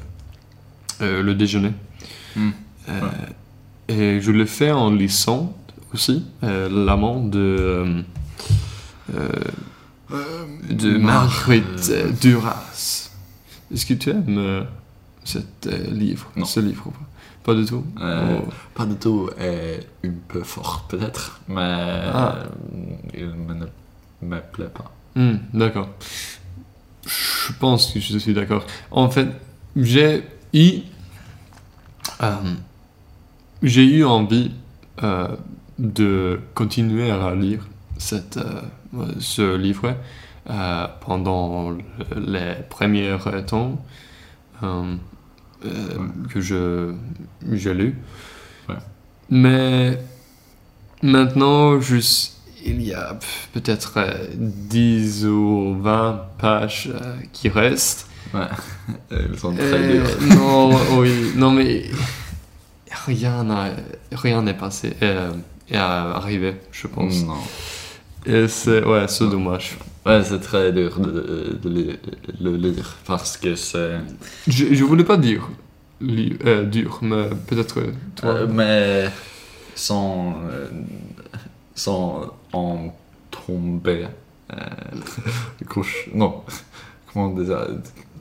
[1.02, 1.72] euh, le déjeuner.
[2.36, 2.50] Mm.
[2.88, 3.00] Euh,
[3.88, 5.52] Et je le fais en lisant
[5.92, 8.02] aussi euh, l'amant de
[9.12, 9.22] euh,
[10.12, 13.10] euh, de Mar- Marguerite euh, Duras.
[13.72, 14.62] Est-ce que tu aimes euh,
[15.24, 16.44] cet euh, livre, Non.
[16.44, 17.06] ce livre Pas?
[17.54, 18.48] Du tout Euh, Oh.
[18.74, 22.36] Pas du tout est un peu fort peut-être, mais Ah.
[22.38, 22.44] euh,
[23.14, 23.66] il me ne
[24.22, 24.90] me plaît pas.
[25.16, 25.88] Hmm, d'accord.
[27.06, 28.64] Je pense que je suis d'accord.
[28.90, 29.28] En fait,
[29.76, 30.22] j'ai
[30.54, 30.78] eu,
[32.22, 32.54] euh,
[33.62, 34.50] j'ai eu envie
[35.02, 35.28] euh,
[35.78, 37.66] de continuer à lire
[37.98, 38.62] cette, euh,
[39.18, 39.94] ce livre
[40.48, 41.82] euh, pendant le-
[42.16, 43.16] les premiers
[43.46, 43.76] temps
[45.64, 45.98] euh, euh,
[46.32, 46.92] que je
[47.52, 47.96] j'ai lu.
[48.68, 48.74] Ouais.
[49.30, 49.98] Mais
[51.02, 53.18] maintenant, s- il y a
[53.52, 58.08] peut-être euh, 10 ou 20 pages euh, qui restent.
[59.10, 60.36] Ils sont très Euh, durs.
[60.36, 61.84] non, oui, non mais
[64.12, 65.32] rien n'est passé euh,
[65.70, 67.22] est arrivé, je pense.
[67.24, 67.34] Non.
[68.26, 69.76] Et c'est ouais, c'est dommage.
[70.06, 71.98] Ouais, c'est très dur de, de li-
[72.40, 73.98] le lire parce que c'est.
[74.46, 75.48] Je, je voulais pas dire
[76.00, 78.30] li- euh, dur, mais peut-être euh, toi.
[78.30, 79.10] Euh, mais
[79.74, 80.68] sans, euh,
[81.74, 82.94] sans en
[83.30, 84.06] tomber.
[85.68, 86.08] Couche.
[86.14, 86.42] Non.
[87.12, 87.34] Comment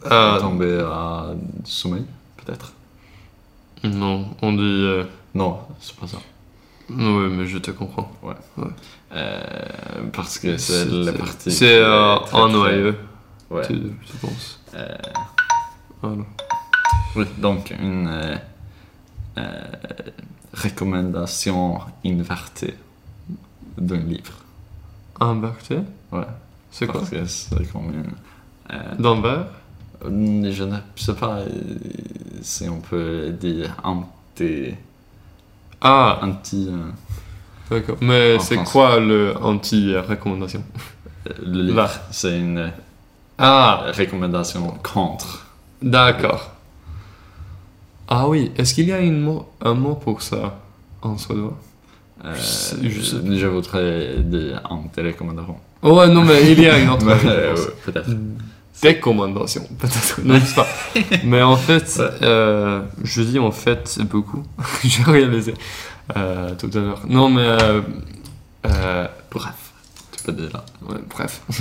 [0.06, 0.38] Ah.
[0.40, 1.34] Tomber à
[1.66, 2.04] sommeil,
[2.38, 2.74] peut-être
[3.86, 4.88] non, on dit.
[5.36, 6.18] Non, c'est pas ça.
[6.90, 8.12] Oui, mais je te comprends.
[9.14, 9.42] Euh,
[10.12, 11.52] parce que c'est la partie.
[11.52, 12.94] C'est euh, très, ennuyeux,
[13.50, 13.68] très- Ouais.
[13.68, 13.74] tu,
[14.06, 14.60] tu penses.
[14.74, 14.88] Euh,
[16.02, 16.24] Voilà.
[17.16, 18.36] oui, donc une euh,
[19.38, 19.62] euh,
[20.54, 22.76] recommandation invertée
[23.78, 24.34] d'un livre.
[25.20, 25.78] Inverté
[26.12, 26.24] Ouais.
[26.72, 27.02] C'est quoi?
[27.02, 29.46] Parce que c'est euh, D'envers
[30.06, 31.40] je ne sais pas
[32.42, 34.74] si on peut dire anti.
[35.84, 36.90] Ah, anti euh,
[37.70, 37.98] d'accord.
[38.02, 40.64] Mais c'est quoi le anti-recommandation
[41.46, 41.90] le livre.
[42.12, 42.72] C'est une
[43.38, 45.46] Ah, recommandation contre.
[45.82, 46.52] d'accord.
[48.08, 50.60] Ah oui, est-ce qu'il y a une mot, un mot pour ça
[51.02, 51.58] en suédois
[52.26, 52.34] Euh,
[52.82, 55.58] Je voudrais dire anti-recommandation.
[55.82, 57.06] Oh ouais, non, mais il y a une autre
[57.86, 58.10] Peut-être.
[58.82, 60.20] Décommandation, peut-être.
[60.24, 60.68] Non, je sais pas.
[61.24, 62.10] Mais en fait, Ouais.
[62.24, 64.44] euh, je dis en fait beaucoup.
[64.84, 65.54] J'ai réalisé
[66.18, 67.02] euh, tout à l'heure.
[67.08, 67.82] Non, mais euh,
[68.66, 69.54] euh, Bref.
[70.18, 70.66] Tu peux dire là.
[70.90, 71.42] ouais, bref.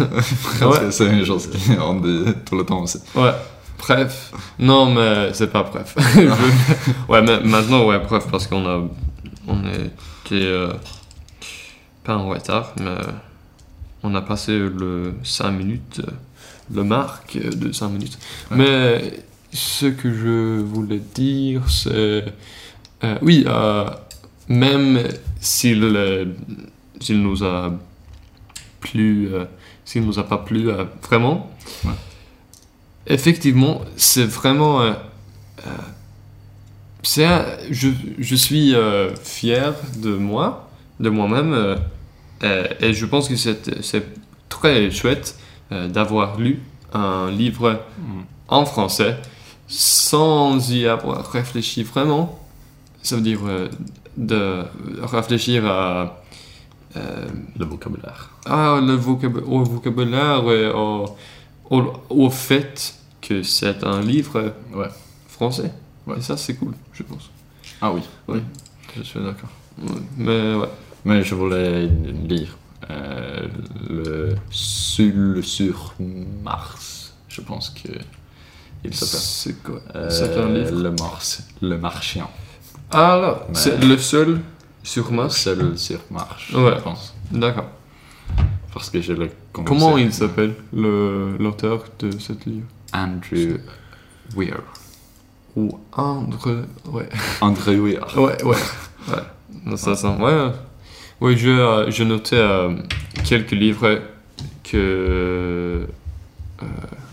[0.62, 0.90] Ouais.
[0.90, 2.98] c'est une chose qu'on dit tout le temps aussi.
[3.14, 3.32] Ouais,
[3.78, 4.32] bref.
[4.58, 5.94] Non, mais c'est pas bref.
[6.14, 8.80] Je- Ouais, mais maintenant, ouais, bref, parce qu'on a.
[9.46, 10.54] On était.
[12.04, 12.96] pas en retard, mais.
[14.04, 16.00] On a passé le 5 minutes.
[16.70, 18.18] Euh, Le marque de 5 minutes.
[18.50, 18.56] Ouais.
[18.58, 19.12] Mais
[19.52, 22.24] ce que je voulais dire, c'est.
[23.04, 23.84] euh, oui, euh,
[24.48, 25.02] même
[25.40, 26.26] s'il euh,
[27.00, 27.72] s'il nous a
[28.80, 29.28] plu.
[29.32, 29.44] euh,
[29.84, 31.50] s'il nous a pas plu euh, vraiment.
[31.84, 31.90] Ouais.
[33.06, 34.80] Effectivement, c'est vraiment.
[34.80, 34.92] euh,
[35.66, 35.70] euh,
[37.02, 37.26] c'est
[37.70, 37.88] je,
[38.18, 41.76] je suis euh, fier de moi, de moi-même, euh,
[42.44, 44.04] euh, et je pense que c'est c'est
[44.48, 45.36] très chouette
[45.72, 46.60] euh, d'avoir lu
[46.94, 47.80] un livre
[48.48, 49.16] en français
[49.68, 52.38] sans y avoir réfléchi vraiment.
[53.02, 53.68] Ça veut dire euh,
[54.16, 54.62] de
[55.02, 56.22] réfléchir à,
[56.96, 57.26] euh,
[57.58, 58.30] Le vocabulaire.
[58.46, 61.06] ah, le vocab- au vocabulaire et au,
[61.70, 64.88] au, au fait que c'est un livre Ouais.
[65.28, 65.72] français.
[66.06, 66.18] Ouais.
[66.18, 67.30] Et ça, c'est cool, je pense.
[67.80, 68.02] Ah oui.
[68.28, 68.40] Oui.
[68.96, 69.48] Je suis d'accord.
[69.80, 70.02] Ouais.
[70.18, 70.68] Mais ouais.
[71.04, 71.86] Mais je voulais
[72.28, 72.56] lire
[72.90, 73.46] euh,
[73.88, 75.94] le Sul sur
[76.42, 77.14] Mars.
[77.28, 77.88] Je pense que
[78.84, 79.20] il s'appelle.
[79.20, 79.80] C'est quoi?
[79.94, 82.28] Euh, Le Mars, le Martien.
[82.90, 84.40] Ah là, c'est le seul
[84.82, 85.36] sur Mars?
[85.36, 86.74] Seul sur Mars, Ouais.
[86.76, 87.14] je pense.
[87.30, 87.68] D'accord.
[88.74, 89.30] Parce que je le.
[89.52, 92.66] Comment il s'appelle, le- l'auteur de ce livre?
[92.92, 93.58] Andrew
[94.36, 94.60] Weir.
[95.56, 96.56] Ou André...
[96.86, 97.08] Ouais.
[97.40, 98.06] Andrew Weir.
[98.16, 98.56] Ouais, ouais.
[99.08, 99.76] ouais.
[99.76, 100.08] Ça sent...
[100.18, 100.50] Ouais.
[101.22, 102.74] Oui, je, euh, je notais euh,
[103.24, 104.00] quelques livres
[104.64, 105.86] que...
[106.60, 106.66] euh,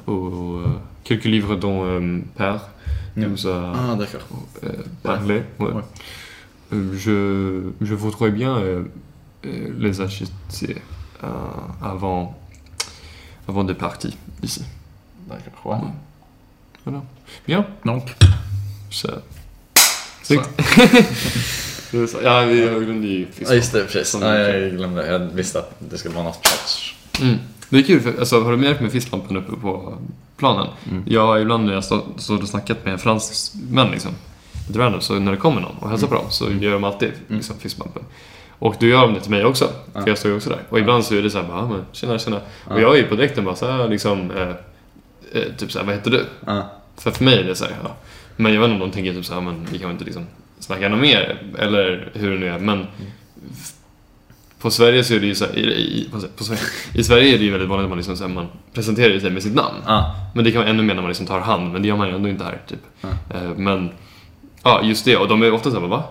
[0.07, 0.61] au,
[1.03, 2.69] quelques livres dont euh, Père
[3.15, 3.97] nous a Ah,
[5.03, 5.43] parlé.
[5.59, 5.67] Ouais.
[5.73, 5.83] Ouais.
[6.71, 8.59] Je, je voudrais bien
[9.43, 10.75] les acheter
[11.79, 12.35] avant,
[13.47, 14.09] avant de partir
[14.41, 14.63] ici.
[15.27, 15.83] D'accord,
[16.87, 16.93] ouais.
[17.47, 17.63] Bien.
[17.85, 18.15] Donc,
[18.89, 19.21] Så.
[20.23, 20.33] så.
[22.23, 23.83] Ja, vi har glömt i Ja, just det.
[23.83, 24.07] Precis.
[24.09, 25.07] Som- Ja, jag glömde.
[25.11, 26.95] Jag visste att det skulle vara något sorts...
[27.21, 27.35] Mm.
[27.69, 29.97] Det är kul, för, alltså, har du märkt med fisklampan uppe på
[30.37, 30.67] planen?
[30.91, 31.03] Mm.
[31.07, 34.11] Jag har ibland när jag stå- stått och snackat med fransmän liksom,
[34.75, 37.55] random, så när det kommer någon och hälsar på dem så gör de alltid liksom,
[37.59, 38.03] fisklampan.
[38.59, 40.59] Och då gör de det till mig också, för jag står ju också där.
[40.69, 42.39] Och ibland så är det så här, bara, men tjena, tjena.
[42.65, 44.49] Och jag är på direkten bara så här, liksom, eh,
[45.41, 46.25] eh, typ så här, vad heter du?
[46.97, 47.95] För för mig är det så här, ja.
[48.35, 50.25] Men jag vet inte om de tänker typ så här, men vi kan inte liksom
[50.69, 52.59] snacka något mer, eller hur det nu är.
[52.59, 52.87] Men
[54.61, 56.61] på Sverige så är det ju så här, i, i, på, Sverige,
[56.93, 59.29] i Sverige är det ju väldigt vanligt att man, liksom, så här, man presenterar sig
[59.31, 59.77] med sitt namn.
[59.85, 60.15] Ja.
[60.35, 62.07] Men det kan vara ännu mer när man liksom tar hand, men det gör man
[62.07, 62.57] ju ändå inte här.
[62.67, 62.79] Typ.
[63.01, 63.07] Ja.
[63.35, 63.89] Eh, Men,
[64.63, 65.17] ja just det.
[65.17, 66.03] Och de är ofta såhär, va?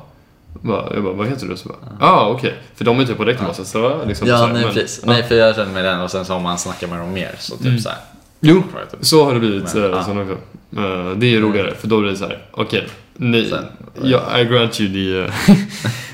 [0.63, 1.57] Jag bara, vad heter du?
[1.57, 2.55] Så bara, ja ah, okej.
[2.75, 3.65] För de är typ på direkt ja.
[3.65, 5.01] så liksom, så Ja, här, nej men- precis.
[5.07, 5.13] ja.
[5.13, 7.35] Nej, för jag känner mig den och sen så om man snackar med dem mer
[7.39, 7.79] så typ Mm.
[7.79, 7.99] så här.
[8.41, 8.63] Jo,
[9.01, 10.05] så har det blivit Men, ja.
[10.05, 10.37] sån också.
[10.77, 13.67] Eh, Det är ju roligare, för då blir det så här, okej, ni, Sen-
[14.03, 15.19] ja, I grant you the...
[15.53, 15.57] eh,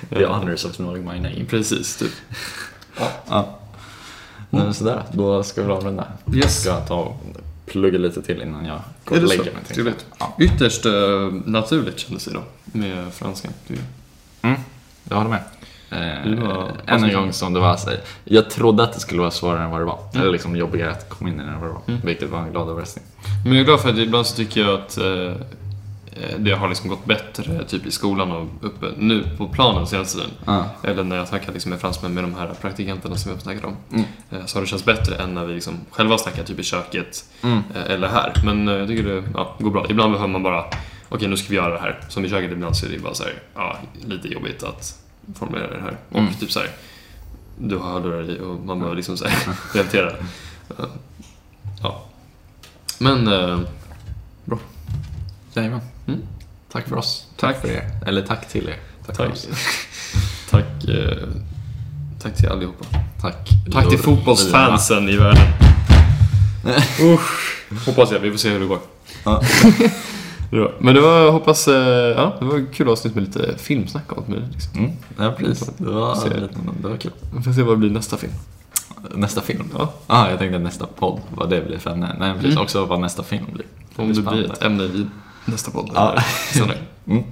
[0.18, 1.44] The honors of knowing my name.
[1.50, 2.12] Precis, typ.
[3.28, 3.58] Ja.
[4.50, 6.06] Nej, men sådär, då ska vi avrunda.
[6.34, 6.60] Yes.
[6.60, 7.20] Ska jag ta och
[7.66, 9.52] plugga lite till innan jag går Är och lägger mig.
[9.68, 10.06] Trevligt.
[10.18, 10.36] Ja.
[10.40, 10.92] Ytterst eh,
[11.44, 13.52] naturligt kändes det då, med franskan.
[14.42, 14.60] Mm,
[15.08, 15.42] jag håller med.
[15.90, 17.90] Eh, var- än en gång som det var så
[18.24, 19.98] Jag trodde att det skulle vara svårare än vad det var.
[20.12, 20.22] Mm.
[20.22, 21.82] Eller liksom jobbigare att komma in i det än vad det var.
[21.88, 22.00] Mm.
[22.04, 23.04] Vilket var en glad överraskning.
[23.44, 25.32] Men jag är glad för att ibland så tycker jag att eh,
[26.38, 30.30] det har liksom gått bättre typ i skolan och uppe nu på planen senaste tiden.
[30.46, 30.64] Ja.
[30.82, 33.76] Eller när jag snackar liksom med fransmän med de här praktikanterna som jag snackade om.
[33.92, 34.04] Mm.
[34.30, 37.24] Eh, Så har det känts bättre än när vi liksom själva snackar typ i köket
[37.42, 37.58] Mm.
[37.74, 38.32] eh, eller här.
[38.44, 39.86] Men eh, jag tycker det ja, går bra.
[39.88, 40.64] Ibland behöver man bara,
[41.08, 42.00] okej nu ska vi göra det här.
[42.08, 43.76] Som i köket ibland så är det bara så här, ja,
[44.06, 45.00] lite jobbigt att
[45.34, 45.96] formulera det här.
[46.10, 46.34] Och Mm.
[46.34, 46.70] typ så här,
[47.58, 50.10] du har hörlurar i och man behöver liksom så här, repetera.
[50.78, 50.84] Eh,
[51.82, 52.04] Ja.
[52.98, 53.60] Men, eh,
[55.56, 55.80] Jajamän.
[56.06, 56.20] Mm.
[56.72, 57.26] Tack för oss.
[57.36, 57.60] Tack.
[57.60, 57.90] för er.
[58.06, 58.76] Eller tack till er.
[59.06, 59.38] Tack, tack.
[60.50, 61.28] tack, eh,
[62.22, 62.84] tack till allihopa.
[63.20, 63.48] Tack.
[63.72, 65.46] Tack till fotbollsfansen i världen.
[67.00, 67.64] Usch.
[67.86, 68.80] Hoppas jag, vi får se hur det går.
[70.56, 70.70] Ja.
[70.78, 71.74] Men det var, jag hoppas, eh,
[72.16, 74.52] ja, det var kul avsnitt med lite filmsnack och allt möjligt.
[74.52, 74.78] Liksom.
[74.78, 74.90] Mm.
[75.18, 75.70] Ja, precis.
[75.76, 76.28] Det var, Se.
[76.82, 77.12] det var kul.
[77.36, 78.32] Vi får se vad det blir nästa film.
[79.14, 79.64] Nästa film?
[79.78, 79.92] Ja.
[80.06, 82.16] Ah, jag tänkte nästa podd, vad det blir för ämne.
[82.18, 82.50] Nej, precis.
[82.50, 82.62] Mm.
[82.62, 83.66] Också vad nästa film blir.
[83.96, 85.10] Om det blir ett ämne vid
[85.44, 85.90] nästa podd.
[85.94, 86.22] Ja.
[86.52, 86.78] senare.
[87.06, 87.24] Mm.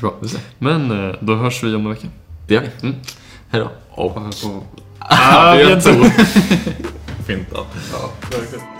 [0.00, 0.14] Bra.
[0.58, 2.08] Men eh, då hörs vi om en vecka.
[2.48, 2.88] Det gör vi.
[2.88, 3.00] Mm.
[3.50, 3.70] Hej då.
[3.90, 4.18] Och...
[4.98, 5.90] Ah, två.
[7.26, 7.66] Fint då.
[7.92, 8.73] Ja, verkligen.